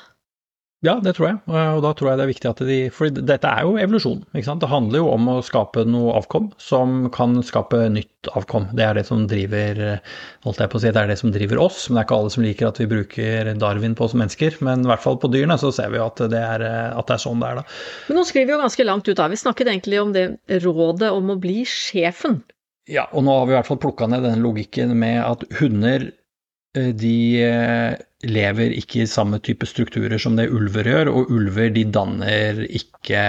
[0.81, 1.35] Ja, det tror jeg.
[1.45, 4.23] Og da tror jeg det er viktig at de For dette er jo evolusjon.
[4.33, 4.63] ikke sant?
[4.63, 8.65] Det handler jo om å skape noe avkom som kan skape nytt avkom.
[8.73, 9.77] Det er det som driver
[10.41, 11.83] holdt jeg på å si, det er det som driver oss.
[11.85, 14.57] Men det er ikke alle som liker at vi bruker Darwin på oss mennesker.
[14.65, 16.65] Men i hvert fall på dyrene så ser vi jo at det er,
[16.97, 17.77] at det er sånn det er, da.
[18.09, 19.29] Men nå skriver vi jo ganske langt ut da.
[19.29, 20.25] Vi snakket egentlig om det
[20.65, 22.41] rådet om å bli sjefen.
[22.91, 26.09] Ja, og nå har vi i hvert fall plukka ned denne logikken med at hunder
[26.75, 31.71] eh, de eh, lever ikke i samme type strukturer som det ulver gjør, og ulver
[31.73, 33.21] de danner ikke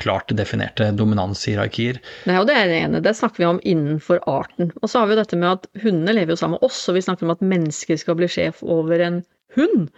[0.00, 1.98] klart definerte dominanshierarkier.
[2.30, 3.02] Nei, og det er det ene.
[3.04, 4.70] Det snakker vi om innenfor arten.
[4.80, 6.96] Og så har vi jo dette med at hundene lever jo sammen med oss, og
[6.96, 9.22] vi snakker om at mennesker skal bli sjef over en
[9.58, 9.90] hund.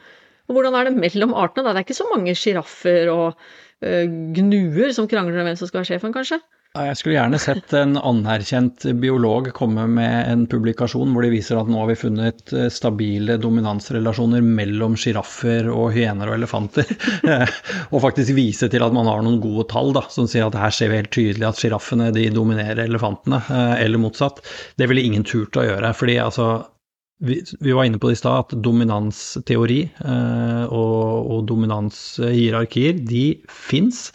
[0.51, 1.69] Og hvordan er det mellom artene?
[1.69, 1.77] da?
[1.77, 5.85] Det er ikke så mange sjiraffer og uh, gnuer som krangler om hvem som skal
[5.85, 6.41] være sjefen, kanskje?
[6.71, 11.67] Jeg skulle gjerne sett en anerkjent biolog komme med en publikasjon hvor de viser at
[11.67, 16.93] nå har vi funnet eh, stabile dominansrelasjoner mellom sjiraffer og hyener og elefanter.
[17.91, 20.77] og faktisk vise til at man har noen gode tall da, som sier at her
[20.77, 24.39] ser vi helt tydelig at sjiraffene dominerer elefantene, eh, eller motsatt.
[24.79, 25.91] Det ville ingen turt å gjøre.
[25.99, 26.53] fordi altså
[27.27, 34.07] vi, var inne på det i stad, at dominansteori eh, og, og dominanshierarkier, de fins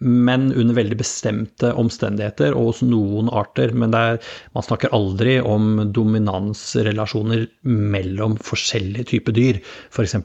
[0.00, 3.72] men under veldig bestemte omstendigheter og hos noen arter.
[3.72, 4.18] Men er,
[4.56, 9.60] man snakker aldri om dominansrelasjoner mellom forskjellige typer dyr.
[9.88, 10.18] F.eks.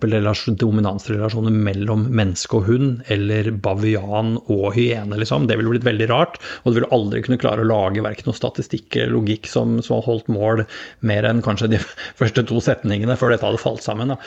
[0.60, 5.20] dominansrelasjoner mellom menneske og hund, eller bavian og hyene.
[5.22, 5.48] Liksom.
[5.48, 8.38] Det ville blitt veldig rart, og du ville aldri kunne klare å lage verken noe
[8.40, 10.66] statistikk eller logikk som, som har holdt mål
[11.08, 11.82] mer enn kanskje de
[12.20, 14.16] første to setningene før dette hadde falt sammen.
[14.16, 14.20] Da.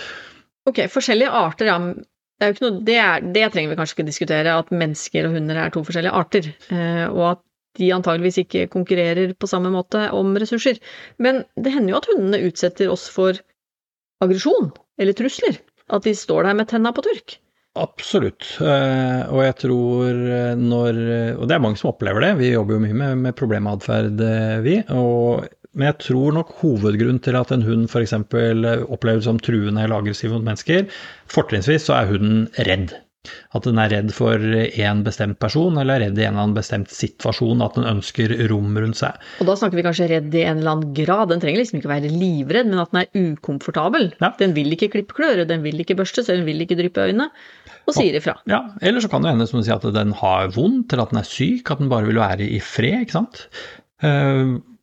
[0.71, 1.79] Ok, forskjellige arter, ja
[2.41, 5.61] det, er noe, det, er, det, trenger vi kanskje ikke diskutere, at mennesker og hunder
[5.61, 6.49] er to forskjellige arter.
[6.75, 7.45] Eh, og at
[7.79, 10.79] de antageligvis ikke konkurrerer på samme måte om ressurser.
[11.23, 13.39] Men det hender jo at hundene utsetter oss for
[14.23, 14.71] aggresjon
[15.01, 15.59] eller trusler.
[15.95, 17.39] At de står der med tenna på tørk.
[17.79, 18.47] Absolutt.
[18.63, 20.21] Eh, og jeg tror
[20.55, 21.01] når
[21.41, 22.37] Og det er mange som opplever det.
[22.39, 24.23] Vi jobber jo mye med, med problematferd,
[24.63, 24.79] vi.
[24.95, 25.43] Og,
[25.75, 28.15] men jeg tror nok hovedgrunnen til at en hund f.eks.
[28.17, 30.87] oppleves som truende eller aggressiv mot mennesker,
[31.33, 32.95] fortrinnsvis så er hunden redd.
[33.57, 36.57] At den er redd for én bestemt person, eller er redd i en eller annen
[36.59, 39.17] bestemt situasjon, at den ønsker rom rundt seg.
[39.41, 41.31] Og da snakker vi kanskje redd i en eller annen grad.
[41.33, 44.11] Den trenger liksom ikke være livredd, men at den er ukomfortabel.
[44.21, 44.35] Ja.
[44.43, 47.31] Den vil ikke klippe kløret, den vil ikke børstes, den vil ikke dryppe øynene,
[47.89, 48.37] og sier ifra.
[48.51, 51.17] Ja, eller så kan det hende som du sier at den har vondt, eller at
[51.17, 53.47] den er syk, at den bare vil være i fred, ikke sant.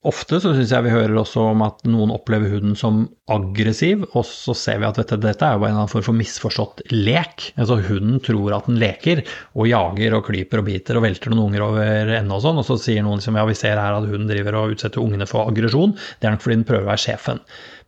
[0.02, 4.24] Ofte så syns jeg vi hører også om at noen opplever hunden som aggressiv, og
[4.26, 7.52] så ser vi at dette, dette er jo en form for misforstått lek.
[7.54, 9.22] Altså Hunden tror at den leker,
[9.54, 12.66] og jager og klyper og biter og velter noen unger over ende og sånn, og
[12.66, 15.54] så sier noen liksom ja, vi ser her at hunden driver og utsetter ungene for
[15.54, 15.94] aggresjon.
[16.18, 17.44] Det er nok fordi den prøver å være sjefen.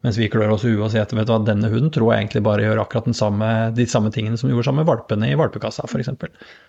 [0.06, 2.14] Mens vi klør oss i huet og sier at vet du hva, denne hunden tror
[2.14, 5.42] jeg egentlig bare gjør akkurat samme, de samme tingene som gjorde sammen med valpene i
[5.42, 6.14] valpekassa, f.eks.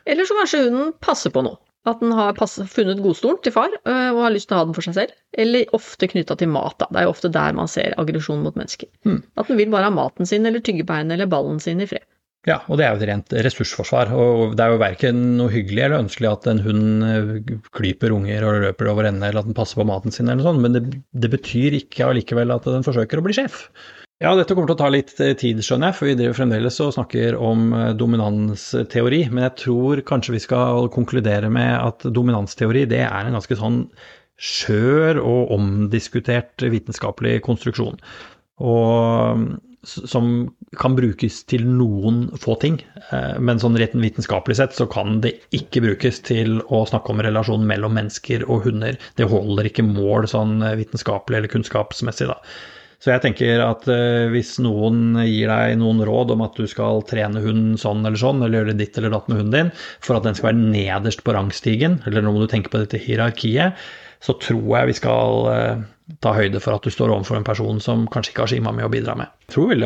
[0.08, 1.60] Eller så kanskje hunden passer på noe.
[1.84, 4.68] At den har passet, funnet godstolen til far øh, og har lyst til å ha
[4.68, 5.14] den for seg selv.
[5.36, 6.78] Eller ofte knytta til mat.
[6.80, 6.88] Da.
[6.88, 8.88] Det er jo ofte der man ser aggresjon mot mennesker.
[9.04, 9.20] Mm.
[9.36, 12.06] At den vil bare ha maten sin eller tyggebeinet eller ballen sin i fred.
[12.44, 14.12] Ja, og det er jo et rent ressursforsvar.
[14.16, 18.48] Og det er jo verken noe hyggelig eller ønskelig at en hund øh, klyper unger
[18.48, 20.76] og løper over ende, eller at den passer på maten sin eller noe sånt, men
[20.76, 23.64] det, det betyr ikke allikevel at den forsøker å bli sjef.
[24.22, 26.76] Ja, dette kommer til å ta litt eh, tid, skjønner jeg, for vi driver fremdeles
[26.84, 29.24] og snakker om eh, dominansteori.
[29.32, 33.80] Men jeg tror kanskje vi skal konkludere med at dominansteori det er en ganske sånn
[34.38, 37.98] skjør og omdiskutert vitenskapelig konstruksjon.
[38.62, 39.42] Og
[39.84, 40.30] som
[40.78, 42.78] kan brukes til noen få ting.
[43.10, 47.24] Eh, men sånn rett vitenskapelig sett så kan det ikke brukes til å snakke om
[47.26, 48.94] relasjonen mellom mennesker og hunder.
[49.18, 52.38] Det holder ikke mål sånn vitenskapelig eller kunnskapsmessig, da.
[53.04, 57.02] Så jeg tenker at uh, hvis noen gir deg noen råd om at du skal
[57.04, 60.24] trene hunden sånn eller sånn, eller gjøre ditt eller datt med hunden din, for at
[60.24, 63.76] den skal være nederst på rangstigen, eller nå må du tenke på dette hierarkiet,
[64.24, 65.84] så tror jeg vi skal uh,
[66.20, 68.84] ta høyde for at du står overfor en person som kanskje ikke har så innmari
[68.84, 69.30] å bidra med.
[69.46, 69.84] Jeg tror vel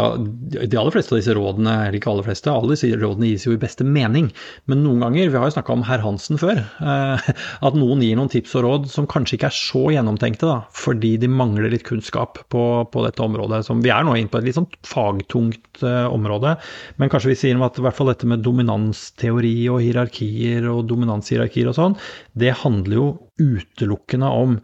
[0.50, 3.54] De aller fleste av disse rådene, eller ikke aller fleste, alle disse rådene gis jo
[3.54, 4.26] i beste mening.
[4.70, 7.28] Men noen ganger, vi har jo snakka om herr Hansen før, eh,
[7.68, 11.12] at noen gir noen tips og råd som kanskje ikke er så gjennomtenkte, da, fordi
[11.22, 13.62] de mangler litt kunnskap på, på dette området.
[13.68, 16.57] Som vi er nå inne på et litt sånn fagtungt eh, område,
[16.98, 21.70] men kanskje vi sier at i hvert fall dette med dominansteori og hierarkier og dominanshierarkier
[21.70, 21.98] og sånn,
[22.38, 24.59] det handler jo utelukkende om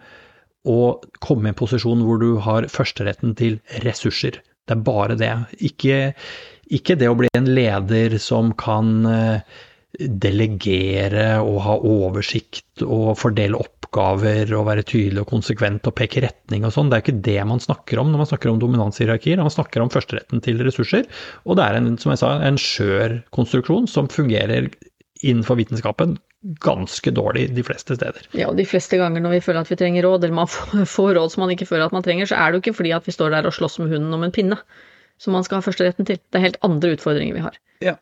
[0.64, 4.40] å komme i en posisjon hvor du har førsteretten til ressurser.
[4.64, 5.31] Det er bare det.
[5.64, 6.00] Ikke,
[6.72, 9.62] ikke det å bli en leder som kan eh,
[10.00, 16.64] delegere og ha oversikt og fordele oppgaver og være tydelig og konsekvent og peke retning
[16.66, 16.90] og sånn.
[16.90, 19.42] Det er ikke det man snakker om når man snakker om dominanshierarkier.
[19.44, 21.05] Man snakker om førsteretten til ressurser.
[21.44, 24.72] Og det er en, som jeg sa, en skjør konstruksjon som fungerer
[25.24, 26.16] innenfor vitenskapen
[26.64, 28.26] ganske dårlig de fleste steder.
[28.37, 31.14] Ja, og de fleste ganger når vi føler at vi trenger råd, eller man får
[31.18, 33.07] råd som man ikke føler at man trenger, så er det jo ikke fordi at
[33.09, 34.61] vi står der og slåss med hunden om en pinne
[35.22, 36.18] som man skal ha førsteretten til.
[36.18, 37.57] Det er helt andre utfordringer vi har.
[37.85, 37.94] Ja,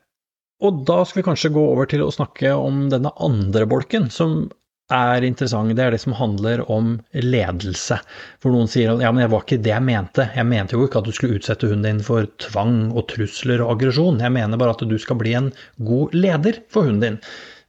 [0.63, 4.45] og da skal vi kanskje gå over til å snakke om denne andre bolken, som
[4.93, 5.73] er interessant.
[5.75, 7.99] Det er det som handler om ledelse.
[8.43, 10.29] For noen sier at ja, men det var ikke det jeg mente.
[10.37, 13.75] Jeg mente jo ikke at du skulle utsette hunden din for tvang og trusler og
[13.77, 14.23] aggresjon.
[14.23, 15.51] Jeg mener bare at du skal bli en
[15.83, 17.19] god leder for hunden din.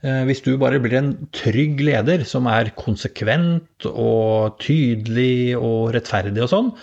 [0.03, 6.43] Eh, hvis du bare blir en trygg leder som er konsekvent og tydelig og rettferdig
[6.43, 6.73] og sånn,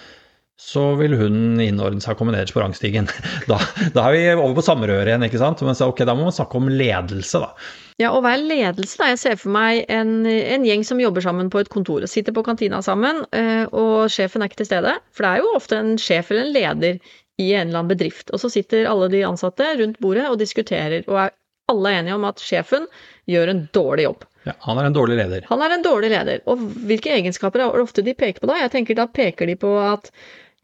[0.61, 3.09] så vil hun innordne seg og komme nederst på rangstigen.
[3.51, 3.59] Da,
[3.97, 5.63] da, er vi over på samrøret igjen, ikke sant.
[5.65, 7.55] Men så, okay, da må man snakke om ledelse, da.
[8.01, 9.09] Ja, og hva er ledelse, da?
[9.13, 12.05] Jeg ser for meg en, en, gjeng som jobber sammen på et kontor.
[12.05, 14.95] og Sitter på kantina sammen, eh, og sjefen er ikke til stede.
[15.17, 18.29] For det er jo ofte en sjef eller en leder i en eller annen bedrift.
[18.33, 21.37] Og så sitter alle de ansatte rundt bordet og diskuterer, og er
[21.71, 22.87] alle er enige om at sjefen
[23.31, 24.27] gjør en dårlig jobb.
[24.49, 25.45] Ja, Han er en dårlig leder.
[25.51, 26.41] Han er en dårlig leder.
[26.49, 28.57] Og hvilke egenskaper er det ofte de peker på da?
[28.63, 30.09] Jeg tenker Da peker de på at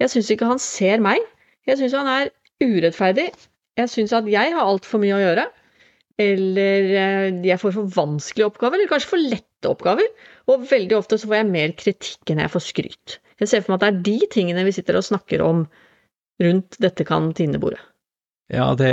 [0.00, 1.20] jeg syns ikke han ser meg.
[1.68, 2.32] Jeg syns han er
[2.64, 3.30] urettferdig.
[3.76, 5.46] Jeg syns at jeg har altfor mye å gjøre.
[6.20, 10.08] Eller eh, jeg får for vanskelige oppgaver, eller kanskje for lette oppgaver.
[10.48, 13.18] Og veldig ofte så får jeg mer kritikk enn jeg får skryt.
[13.42, 15.66] Jeg ser for meg at det er de tingene vi sitter og snakker om
[16.40, 17.80] rundt dette kantinebordet.
[18.46, 18.92] Ja, det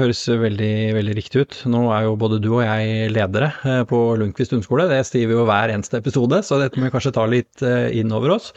[0.00, 1.56] høres veldig, veldig riktig ut.
[1.70, 4.88] Nå er jo både du og jeg ledere eh, på Lundqvist hundeskole.
[4.90, 8.10] Det stiver jo hver eneste episode, så dette må vi kanskje ta litt eh, inn
[8.16, 8.48] over oss.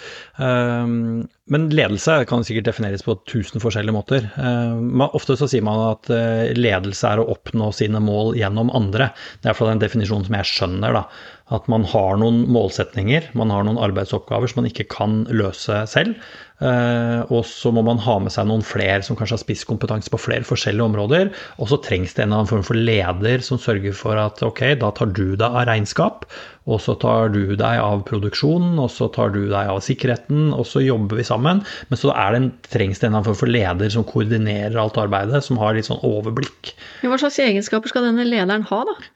[0.42, 4.26] Ehm, men ledelse kan sikkert defineres på tusen forskjellige måter.
[4.42, 9.12] Ehm, ofte så sier man at eh, ledelse er å oppnå sine mål gjennom andre.
[9.38, 11.06] Det er iallfall den definisjonen som jeg skjønner, da.
[11.52, 16.16] At man har noen målsetninger, man har noen arbeidsoppgaver som man ikke kan løse selv.
[16.64, 20.22] Eh, og så må man ha med seg noen flere som kanskje har spisskompetanse på
[20.22, 21.32] flere forskjellige områder.
[21.60, 24.64] Og så trengs det en eller annen form for leder som sørger for at ok,
[24.80, 26.24] da tar du deg av regnskap,
[26.64, 30.64] og så tar du deg av produksjonen, og så tar du deg av sikkerheten, og
[30.70, 31.60] så jobber vi sammen.
[31.89, 35.02] Men så det en, trengs det en eller annen form for leder som koordinerer alt
[35.02, 36.72] arbeidet, som har litt sånn overblikk.
[37.04, 39.12] Hva slags egenskaper skal denne lederen ha, da?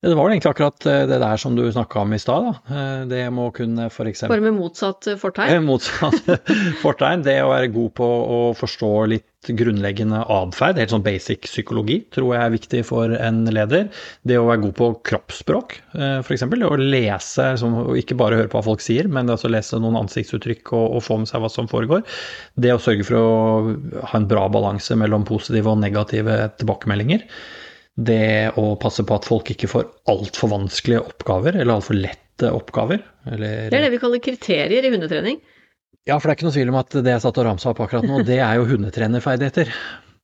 [0.00, 2.46] Det var egentlig akkurat eh, det der som du snakka om i stad.
[2.72, 4.22] Eh, det må kunne f.eks.
[4.30, 5.66] Bare med motsatt fortegn?
[5.66, 6.30] Motsatt
[6.84, 7.26] fortegn.
[7.26, 12.32] Det å være god på å forstå litt grunnleggende atferd, helt sånn basic psykologi, tror
[12.32, 13.86] jeg er viktig for en leder.
[14.24, 16.48] Det å være god på kroppsspråk, eh, f.eks.
[16.48, 17.52] Å lese,
[18.00, 21.08] ikke bare høre på hva folk sier, men det å lese noen ansiktsuttrykk og, og
[21.10, 22.08] få med seg hva som foregår.
[22.56, 23.30] Det å sørge for å
[24.00, 27.28] ha en bra balanse mellom positive og negative tilbakemeldinger
[28.06, 33.02] det å passe på at folk ikke får altfor vanskelige oppgaver, eller altfor lette oppgaver.
[33.28, 33.66] Eller...
[33.68, 35.40] Det er det vi kaller kriterier i hundetrening.
[36.08, 37.82] Ja, for det er ikke noe tvil om at det jeg satt og ramsa opp
[37.84, 39.72] akkurat nå, det er jo hundetrenerferdigheter.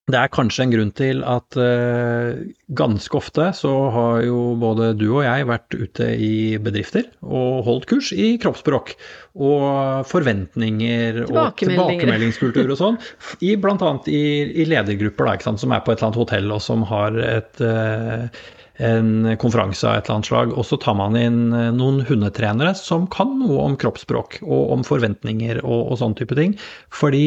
[0.06, 2.38] Det er kanskje en grunn til at uh,
[2.78, 7.88] ganske ofte så har jo både du og jeg vært ute i bedrifter og holdt
[7.90, 8.92] kurs i kroppsspråk
[9.34, 13.00] og forventninger og tilbakemeldingskultur og sånn,
[13.42, 13.90] i bl.a.
[14.06, 14.22] I,
[14.62, 18.30] i ledergrupper da, som er på et eller annet hotell og som har et uh,
[18.76, 22.74] en konferanse av et eller annet slag, og så tar man inn eh, noen hundetrenere
[22.76, 26.52] som kan noe om kroppsspråk og om forventninger og, og sånne type ting.
[26.92, 27.24] Fordi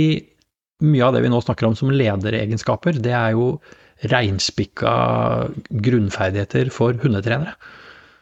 [0.85, 3.51] mye av det vi nå snakker om som lederegenskaper, det er jo
[4.09, 4.93] reinspikka
[5.69, 7.55] grunnferdigheter for hundetrenere.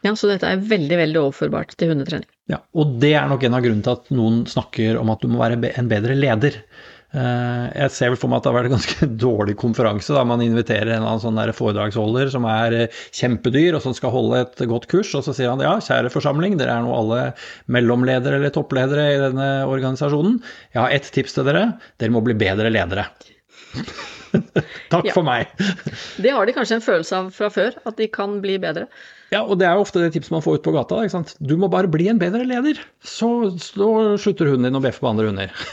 [0.06, 2.28] Ja, så dette er veldig, veldig overførbart til hundetrening.
[2.50, 5.30] Ja, og det er nok en av grunnene til at noen snakker om at du
[5.30, 6.60] må være en bedre leder.
[7.08, 10.26] Eh, jeg ser vel for meg at det har vært en ganske dårlig konferanse da
[10.28, 14.42] man inviterer en eller annen sånn foredragsholder som er eh, kjempedyr og som skal holde
[14.44, 17.22] et godt kurs, og så sier han ja, kjære forsamling, dere er nå alle
[17.72, 20.36] mellomledere eller toppledere i denne organisasjonen.
[20.74, 23.08] Jeg har ett tips til dere, dere må bli bedre ledere.
[24.92, 25.14] Takk ja.
[25.14, 25.48] for meg.
[26.22, 28.84] det har de kanskje en følelse av fra før, at de kan bli bedre.
[29.32, 31.00] Ja, og det er jo ofte det tipset man får ut på gata.
[31.04, 31.34] ikke sant?
[31.40, 33.30] Du må bare bli en bedre leder, så,
[33.60, 33.88] så
[34.20, 35.64] slutter hunden din å bjeffe på andre hunder.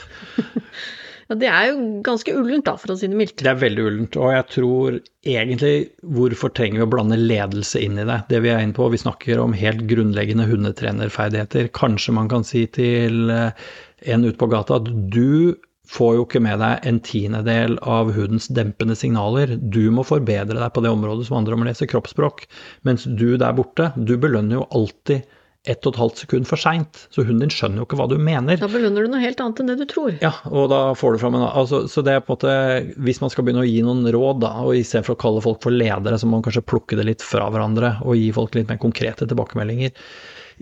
[1.25, 3.39] Ja, Det er jo ganske ullent, da, for å si det mildt.
[3.41, 5.73] Det er veldig ullent, og jeg tror egentlig
[6.17, 8.19] hvorfor trenger vi å blande ledelse inn i det?
[8.29, 11.71] Det vi er inne på, vi snakker om helt grunnleggende hundetrenerferdigheter.
[11.73, 13.65] Kanskje man kan si til eh,
[14.13, 15.55] en ute på gata at du
[15.89, 19.55] får jo ikke med deg en tiendedel av hundens dempende signaler.
[19.57, 22.45] Du må forbedre deg på det området som handler om å lese kroppsspråk.
[22.85, 25.25] Mens du der borte, du belønner jo alltid
[25.69, 28.15] ett og et halvt sekund for seint, så hunden din skjønner jo ikke hva du
[28.21, 28.59] mener.
[28.61, 30.13] Da belønner du noe helt annet enn det du tror.
[30.23, 33.21] Ja, og da får du fram en altså, Så det er på en måte Hvis
[33.23, 36.19] man skal begynne å gi noen råd, da, og istedenfor å kalle folk for ledere,
[36.21, 39.27] så må man kanskje plukke det litt fra hverandre og gi folk litt mer konkrete
[39.29, 39.95] tilbakemeldinger.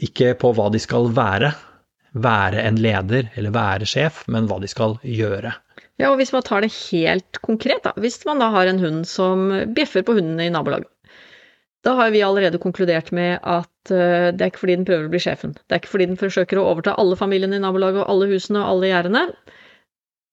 [0.07, 1.51] Ikke på hva de skal være,
[2.13, 5.53] være en leder eller være sjef, men hva de skal gjøre.
[6.01, 7.93] Ja, og hvis man tar det helt konkret, da.
[8.01, 10.89] Hvis man da har en hund som bjeffer på hundene i nabolaget.
[11.83, 15.21] Da har vi allerede konkludert med at det er ikke fordi den prøver å bli
[15.21, 15.53] sjefen.
[15.57, 18.61] Det er ikke fordi den forsøker å overta alle familiene i nabolaget og alle husene
[18.61, 19.23] og alle gjerdene.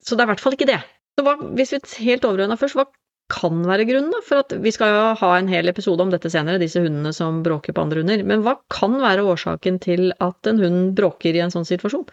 [0.05, 0.81] Så det er i hvert fall ikke det.
[1.19, 2.87] Så hva, hvis vi helt overordna først, hva
[3.31, 4.11] kan være grunnen?
[4.15, 4.21] da?
[4.27, 7.43] For at Vi skal jo ha en hel episode om dette senere, disse hundene som
[7.47, 8.23] bråker på andre hunder.
[8.27, 12.07] Men hva kan være årsaken til at en hund bråker i en sånn situasjon?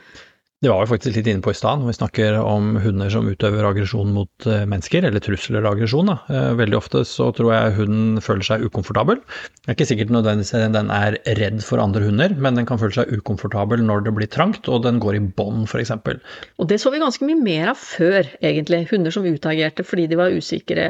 [0.66, 3.28] Det var vi faktisk litt inne på i stad, når vi snakker om hunder som
[3.30, 6.10] utøver aggresjon mot eh, mennesker, eller trusler og aggresjon.
[6.10, 9.20] Eh, veldig ofte så tror jeg hunden føler seg ukomfortabel.
[9.22, 12.97] Det er ikke sikkert nødvendigvis den er redd for andre hunder, men den kan føle
[12.97, 15.93] seg ukomfortabel når det blir trangt, og den går i bånd f.eks.
[15.93, 18.88] Og det så vi ganske mye mer av før, egentlig.
[18.89, 20.89] Hunder som utagerte fordi de var usikre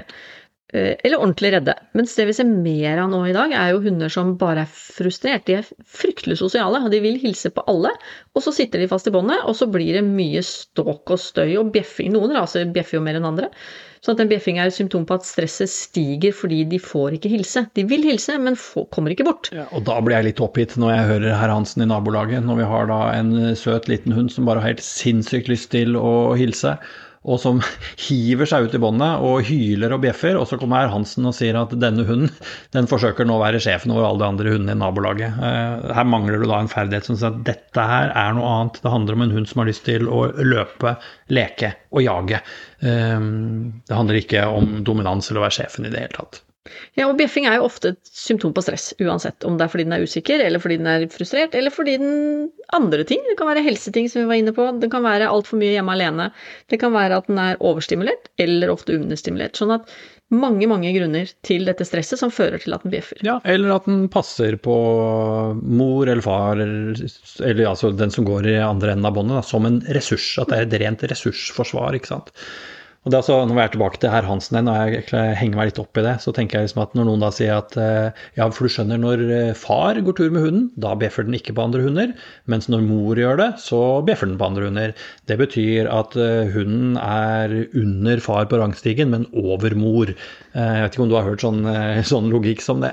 [0.73, 1.73] eller ordentlig redde.
[1.95, 4.71] Mens det vi ser mer av nå i dag, er jo hunder som bare er
[4.71, 5.45] frustrert.
[5.47, 7.93] De er fryktelig sosiale, og de vil hilse på alle.
[8.35, 11.55] Og så sitter de fast i båndet, og så blir det mye ståk og støy
[11.61, 12.11] og bjeffing.
[12.11, 13.51] Noen raser bjeffer jo mer enn andre.
[14.03, 17.31] Så at en bjeffing er et symptom på at stresset stiger fordi de får ikke
[17.31, 17.63] hilse.
[17.75, 19.49] De vil hilse, men får, kommer ikke bort.
[19.55, 22.61] Ja, og da blir jeg litt oppgitt når jeg hører herr Hansen i nabolaget, når
[22.61, 26.35] vi har da en søt liten hund som bare har helt sinnssykt lyst til å
[26.37, 26.77] hilse
[27.27, 27.59] og som
[28.07, 30.39] hiver seg ut i båndet og hyler og bjeffer.
[30.39, 32.31] Og så kommer herr Hansen og sier at denne hunden
[32.75, 35.43] den forsøker nå å være sjefen over alle de andre hundene i nabolaget.
[35.49, 38.81] Eh, her mangler du da en ferdighet som sier at dette her er noe annet.
[38.83, 40.97] Det handler om en hund som har lyst til å løpe,
[41.33, 42.41] leke og jage.
[42.81, 43.31] Eh,
[43.87, 46.43] det handler ikke om dominans eller å være sjefen i det hele tatt.
[46.97, 49.87] Ja, og bjeffing er jo ofte et symptom på stress, uansett om det er fordi
[49.87, 53.23] den er usikker, eller fordi den er frustrert, eller fordi den andre ting.
[53.29, 54.67] Det kan være helseting, som vi var inne på.
[54.81, 56.29] Det kan være altfor mye hjemme alene.
[56.71, 59.59] Det kan være at den er overstimulert, eller ofte understimulert.
[59.59, 59.89] Sånn at
[60.33, 63.21] mange, mange grunner til dette stresset som fører til at den bjeffer.
[63.23, 64.75] Ja, eller at den passer på
[65.63, 69.79] mor eller far, eller altså den som går i andre enden av båndet, som en
[69.95, 70.33] ressurs.
[70.41, 72.33] At det er et rent ressursforsvar, ikke sant.
[73.07, 75.55] Og det er altså, Når vi er tilbake til herr Hansen igjen, og jeg henger
[75.55, 77.77] meg litt opp i det, så tenker jeg liksom at når noen da sier at
[77.79, 81.37] eh, ja, for du skjønner, når eh, far går tur med hunden, da bjeffer den
[81.37, 82.11] ikke på andre hunder.
[82.51, 83.79] Mens når mor gjør det, så
[84.09, 84.95] bjeffer den på andre hunder.
[85.31, 90.11] Det betyr at uh, hunden er under far på rangstigen, men over mor.
[90.11, 91.63] Jeg vet ikke om du har hørt sånn,
[92.11, 92.91] sånn logikk som det.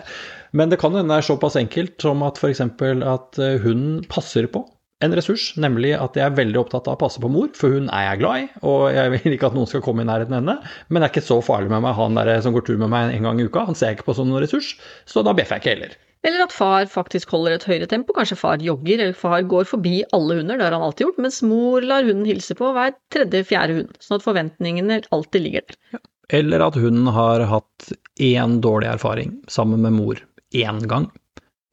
[0.54, 2.62] Men det kan hende det er såpass enkelt som at f.eks.
[2.62, 4.62] at hunden passer på
[5.04, 7.90] en ressurs, nemlig at jeg er veldig opptatt av å passe på mor, for hun
[7.92, 10.42] er jeg glad i, og jeg vil ikke at noen skal komme i nærheten av
[10.42, 10.56] henne.
[10.88, 13.14] Men det er ikke så farlig med meg, han der som går tur med meg
[13.14, 14.74] en gang i uka, han ser jeg ikke på som noen ressurs,
[15.10, 15.96] så da bjeffer jeg ikke heller.
[16.24, 19.98] Eller at far faktisk holder et høyere tempo, kanskje far jogger, eller far går forbi
[20.16, 23.76] alle hunder, det har han alltid gjort, mens mor lar hunden hilse på hver tredje-fjerde
[23.80, 25.80] hund, sånn at forventningene alltid ligger der.
[25.98, 26.00] Ja.
[26.32, 27.90] Eller at hunden har hatt
[28.24, 30.22] én dårlig erfaring sammen med mor
[30.56, 31.10] én gang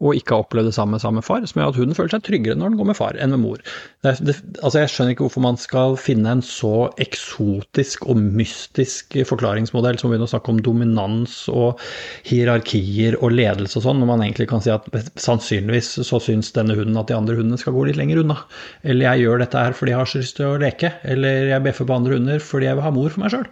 [0.01, 2.23] og ikke har opplevd det samme sammen med far, som gjør at hunden føler seg
[2.25, 3.61] tryggere når den går med far enn med mor.
[4.01, 9.19] Det, det, altså Jeg skjønner ikke hvorfor man skal finne en så eksotisk og mystisk
[9.29, 11.81] forklaringsmodell som begynner å snakke om dominans og
[12.27, 14.89] hierarkier og ledelse og sånn, når man egentlig kan si at
[15.21, 18.39] sannsynligvis så syns denne hunden at de andre hundene skal gå litt lenger unna.
[18.81, 21.65] Eller jeg gjør dette her fordi jeg har så lyst til å leke, eller jeg
[21.67, 23.47] bjeffer på andre hunder fordi jeg vil ha mor for meg sjøl.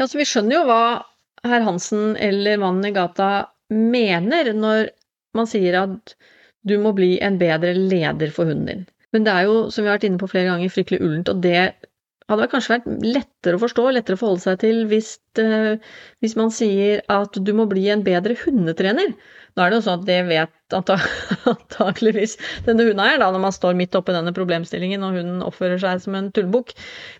[0.00, 0.82] Ja, så vi skjønner jo hva
[1.46, 3.30] herr Hansen eller mannen i gata
[3.72, 4.92] mener når
[5.38, 6.14] man sier at
[6.68, 8.84] du må bli en bedre leder for hunden din.
[9.12, 11.42] Men det er jo, som vi har vært inne på flere ganger, fryktelig ullent, og
[11.44, 11.64] det
[12.30, 15.10] hadde kanskje vært lettere å forstå, lettere å forholde seg til, hvis,
[15.42, 15.74] uh,
[16.24, 19.12] hvis man sier at du må bli en bedre hundetrener.
[19.52, 23.96] Nå er det jo sånn at det vet antakeligvis denne hundeeieren, når man står midt
[23.98, 26.72] oppi denne problemstillingen og hunden oppfører seg som en tullebukk.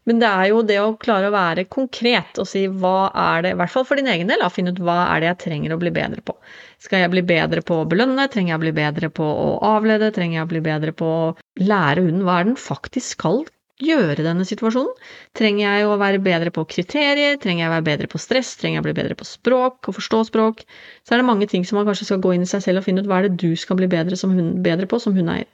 [0.09, 3.55] Men det er jo det å klare å være konkret og si hva er det,
[3.55, 5.81] i hvert fall for din egen del, finne ut hva er det jeg trenger å
[5.83, 6.37] bli bedre på.
[6.83, 10.13] Skal jeg bli bedre på å belønne, trenger jeg å bli bedre på å avlede,
[10.17, 13.45] trenger jeg å bli bedre på å lære hunden hva er den faktisk skal
[13.87, 14.93] gjøre denne situasjonen?
[15.39, 17.39] Trenger jeg å være bedre på kriterier?
[17.43, 18.55] Trenger jeg å være bedre på stress?
[18.61, 20.63] Trenger jeg å bli bedre på språk og forstå språk?
[21.03, 22.89] Så er det mange ting som man kanskje skal gå inn i seg selv og
[22.89, 25.51] finne ut hva er det du skal bli bedre, hun, bedre på som hundeeier.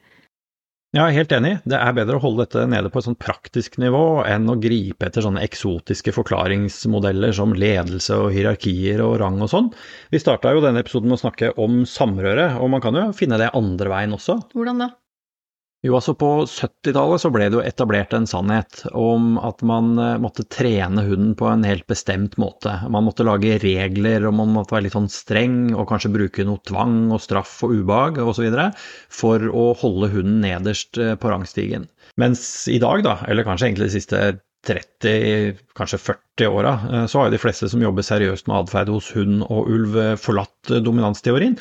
[0.96, 1.58] Ja, helt enig.
[1.68, 5.04] Det er bedre å holde dette nede på et sånn praktisk nivå enn å gripe
[5.04, 9.68] etter sånne eksotiske forklaringsmodeller som ledelse og hierarkier og rang og sånn.
[10.08, 13.36] Vi starta jo denne episoden med å snakke om samrøre, og man kan jo finne
[13.40, 14.38] det andre veien også.
[14.56, 14.88] Hvordan da?
[15.86, 20.16] Jo, altså På 70-tallet så ble det jo etablert en sannhet om at man eh,
[20.18, 22.72] måtte trene hunden på en helt bestemt måte.
[22.90, 26.58] Man måtte lage regler, og man måtte være litt sånn streng og kanskje bruke noe
[26.66, 28.50] tvang og straff og ubehag osv.
[29.20, 31.86] for å holde hunden nederst eh, på rangstigen.
[32.18, 34.26] Mens i dag, da, eller kanskje egentlig de siste
[34.66, 38.90] 30, kanskje 40 åra, eh, så har jo de fleste som jobber seriøst med atferd
[38.90, 41.54] hos hund og ulv, forlatt dominansteorien.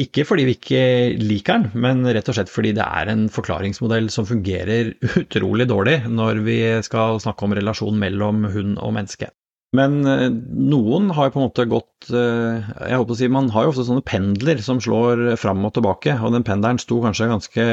[0.00, 0.84] Ikke fordi vi ikke
[1.20, 5.98] liker den, men rett og slett fordi det er en forklaringsmodell som fungerer utrolig dårlig
[6.08, 9.28] når vi skal snakke om relasjonen mellom hund og menneske.
[9.76, 13.68] Men eh, noen har på en måte gått eh, Jeg håper å si man har
[13.68, 17.66] jo ofte sånne pendler som slår fram og tilbake, og den pendelen sto kanskje ganske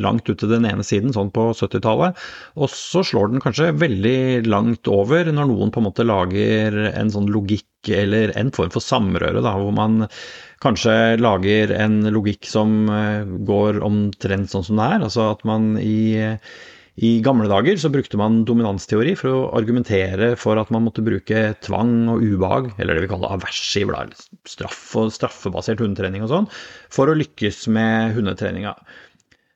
[0.00, 2.16] langt ut til den ene siden, sånn på 70-tallet.
[2.56, 7.12] Og så slår den kanskje veldig langt over når noen på en måte lager en
[7.12, 10.06] sånn logikk eller en form for samrøre, da, hvor man
[10.62, 15.06] kanskje lager en logikk som eh, går omtrent sånn som det er.
[15.08, 16.22] Altså at man i,
[17.02, 21.44] i gamle dager så brukte man dominansteori for å argumentere for at man måtte bruke
[21.66, 23.94] tvang og ubehag, eller det vi kaller aversiv,
[24.48, 26.50] straff og straffebasert hundetrening og sånn,
[26.92, 28.76] for å lykkes med hundetreninga.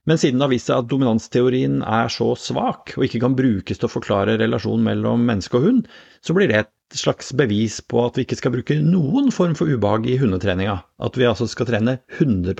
[0.06, 3.80] Men siden det har vist seg at dominansteorien er så svak, og ikke kan brukes
[3.80, 5.88] til å forklare relasjonen mellom menneske og hund,
[6.22, 9.70] så blir det et slags bevis på at vi ikke skal bruke noen form for
[9.70, 10.78] ubehag i hundetreninga.
[11.02, 12.54] At vi altså skal trene 100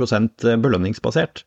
[0.65, 1.45] belønningsbasert.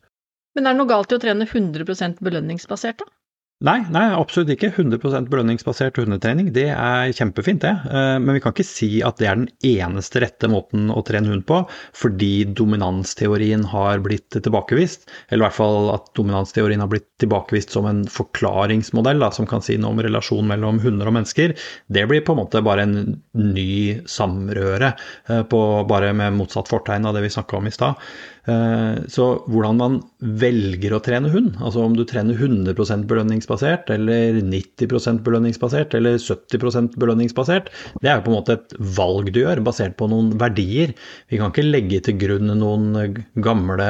[0.55, 3.18] Men er det noe galt i å trene 100 belønningsbasert, da?
[3.59, 4.69] Nei, nei, absolutt ikke.
[4.71, 7.73] 100% belønningsbasert hundetrening, det er kjempefint, det.
[7.91, 11.27] Eh, men vi kan ikke si at det er den eneste rette måten å trene
[11.27, 11.57] hund på,
[11.91, 15.09] fordi dominansteorien har blitt tilbakevist.
[15.27, 19.65] Eller i hvert fall at dominansteorien har blitt tilbakevist som en forklaringsmodell da, som kan
[19.65, 21.57] si noe om relasjon mellom hunder og mennesker.
[21.91, 22.97] Det blir på en måte bare en
[23.35, 23.69] ny
[24.07, 24.95] samrøre,
[25.27, 27.99] eh, på, bare med motsatt fortegn av det vi snakka om i stad.
[28.47, 34.41] Eh, så hvordan man velger å trene hund, altså om du trener 100% belønningsbasert eller
[34.41, 37.71] 90% belønningsbasert eller 70% belønningsbasert,
[38.01, 40.93] det er jo på en måte et valg du gjør basert på noen verdier.
[41.29, 43.89] Vi kan ikke legge til grunn noen gamle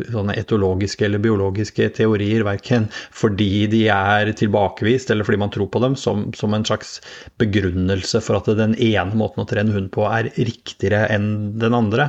[0.00, 5.82] sånne etologiske eller biologiske teorier, verken fordi de er tilbakevist eller fordi man tror på
[5.84, 6.96] dem, som, som en slags
[7.40, 11.28] begrunnelse for at den ene måten å trene hund på er riktigere enn
[11.60, 12.08] den andre.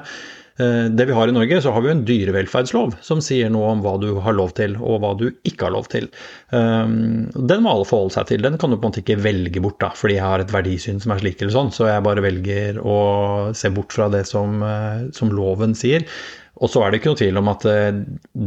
[0.59, 3.81] Eh, det vi har i Norge, så har vi en dyrevelferdslov som sier noe om
[3.81, 6.09] hva du har lov til, og hva du ikke har lov til.
[6.53, 6.93] Eh,
[7.33, 8.45] den må alle forholde seg til.
[8.45, 11.01] Den kan du på en måte ikke velge bort, da, fordi jeg har et verdisyn
[11.01, 12.99] som er slik eller sånn, så jeg bare velger å
[13.57, 16.05] se bort fra det som, eh, som loven sier.
[16.63, 17.65] Og så er det ikke noe tvil om at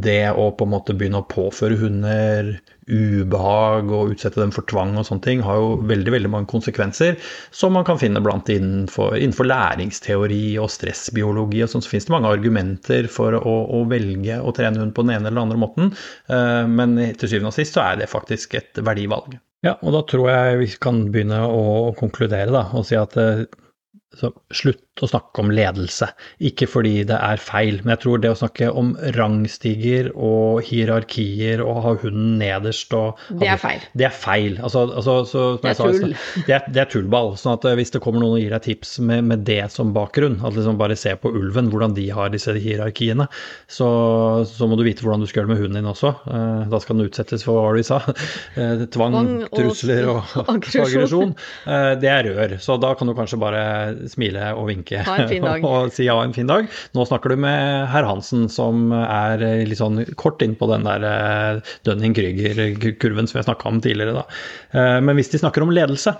[0.06, 2.54] det å på en måte begynne å påføre hunder
[2.86, 7.16] ubehag og utsette dem for tvang og sånne ting, har jo veldig veldig mange konsekvenser
[7.54, 12.14] som man kan finne blant innenfor, innenfor læringsteori og stressbiologi og sånn, så finnes det
[12.14, 15.92] mange argumenter for å, å, velge å trene hund på den ene eller andre måten,
[16.30, 19.34] eh, men til syvende og sist så er det faktisk et verdivalg.
[19.66, 23.46] Ja, og da tror jeg vi kan begynne å konkludere da, og si at eh,
[24.14, 26.06] så slutt å snakke om ledelse.
[26.48, 31.60] Ikke fordi det er feil, men jeg tror det å snakke om rangstiger og hierarkier
[31.64, 33.84] og ha hunden nederst og Det er feil.
[33.98, 34.56] Det er feil.
[34.64, 37.34] Altså, altså, så, det, er sa, det, er, det er tullball.
[37.36, 39.92] sånn at eh, hvis det kommer noen og gir deg tips med, med det som
[39.96, 43.28] bakgrunn, at liksom bare se på ulven, hvordan de har disse hierarkiene,
[43.68, 43.90] så,
[44.48, 46.14] så, må du vite hvordan du skal gjøre det med hunden din også.
[46.30, 48.00] Eh, da skal den utsettes for hva vi sa.
[48.56, 51.32] Eh, tvang, trusler og, og aggresjon.
[52.00, 52.54] Det er rør.
[52.62, 53.62] Så da kan du kanskje bare
[54.10, 55.02] smile og vinke
[55.66, 56.70] og si ja, en fin dag.
[56.96, 61.06] Nå snakker du med herr Hansen, som er litt sånn kort inn på den der
[61.08, 64.22] eh, Dunning-Krüger-kurven som jeg snakka om tidligere.
[64.22, 64.24] Da.
[64.76, 66.14] Eh, men hvis de snakker om ledelse,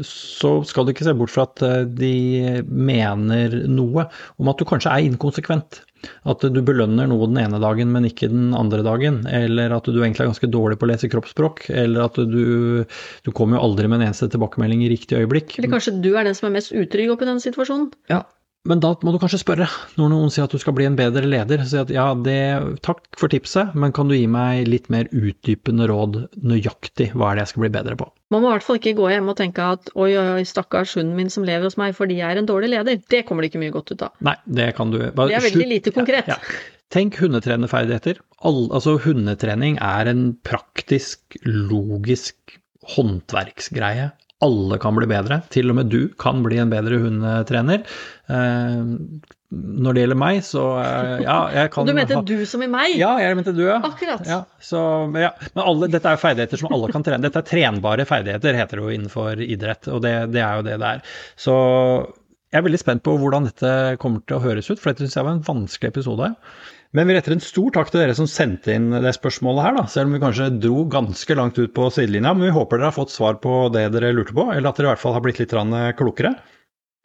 [0.00, 4.06] så skal du ikke se bort fra at eh, de mener noe
[4.40, 5.82] om at du kanskje er inkonsekvent.
[6.28, 9.22] At du belønner noe den ene dagen, men ikke den andre dagen.
[9.30, 11.66] Eller at du egentlig er ganske dårlig på å lese kroppsspråk.
[11.74, 12.84] Eller at du,
[13.24, 15.58] du kommer jo aldri med en eneste tilbakemelding i riktig øyeblikk.
[15.58, 17.90] Eller kanskje du er den som er mest utrygg oppi den situasjonen?
[18.12, 18.24] Ja,
[18.64, 19.66] men da må du kanskje spørre,
[20.00, 21.66] når noen sier at du skal bli en bedre leder.
[21.68, 22.36] Si at ja, det,
[22.86, 27.36] takk for tipset, men kan du gi meg litt mer utdypende råd nøyaktig hva er
[27.36, 28.08] det jeg skal bli bedre på?
[28.32, 31.12] Man må i hvert fall ikke gå hjem og tenke at oi, oi, stakkars hunden
[31.18, 33.04] min som lever hos meg fordi jeg er en dårlig leder.
[33.12, 34.16] Det kommer det ikke mye godt ut av.
[34.24, 36.32] Nei, det kan du bare, Det er veldig lite konkret.
[36.32, 36.64] Ja, ja.
[36.94, 38.20] Tenk hundetrenerferdigheter.
[38.48, 42.56] All, altså hundetrening er en praktisk, logisk
[42.94, 44.12] håndverksgreie
[44.42, 45.40] alle kan bli bedre.
[45.52, 47.84] Til og med du kan bli en bedre hundetrener.
[48.26, 48.80] Eh,
[49.54, 52.24] når det gjelder meg, så eh, ja, jeg kan Du mente ha...
[52.26, 52.96] du som i meg?
[52.98, 53.78] Ja, jeg mente du, ja.
[53.86, 54.26] Akkurat.
[54.28, 54.82] Ja, så,
[55.20, 55.30] ja.
[55.54, 57.22] Men alle, dette er jo ferdigheter som alle kan trene.
[57.24, 60.78] Dette er trenbare ferdigheter, heter det jo innenfor idrett, og det, det er jo det
[60.82, 61.16] det er.
[61.40, 61.56] Så
[62.54, 63.70] jeg er veldig spent på hvordan dette
[64.02, 66.28] kommer til å høres ut, for dette syns jeg var en vanskelig episode.
[66.94, 69.84] Men vi retter en stor takk til dere som sendte inn det spørsmålet her, da.
[69.90, 72.34] Selv om vi kanskje dro ganske langt ut på sidelinja.
[72.36, 74.92] Men vi håper dere har fått svar på det dere lurte på, eller at dere
[74.92, 75.54] i hvert fall har blitt litt
[75.98, 76.36] klokere.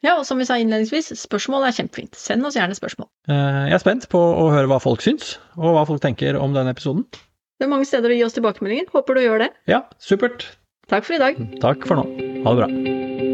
[0.00, 2.14] Ja, og som vi sa innledningsvis, spørsmål er kjempefint.
[2.16, 3.10] Send oss gjerne spørsmål.
[3.28, 6.56] Eh, jeg er spent på å høre hva folk syns, og hva folk tenker om
[6.56, 7.04] denne episoden.
[7.60, 8.88] Det er mange steder å gi oss tilbakemeldinger.
[8.94, 9.50] Håper du gjør det.
[9.68, 10.46] Ja, supert.
[10.88, 11.44] Takk for i dag.
[11.60, 12.08] Takk for nå.
[12.46, 13.29] Ha det bra.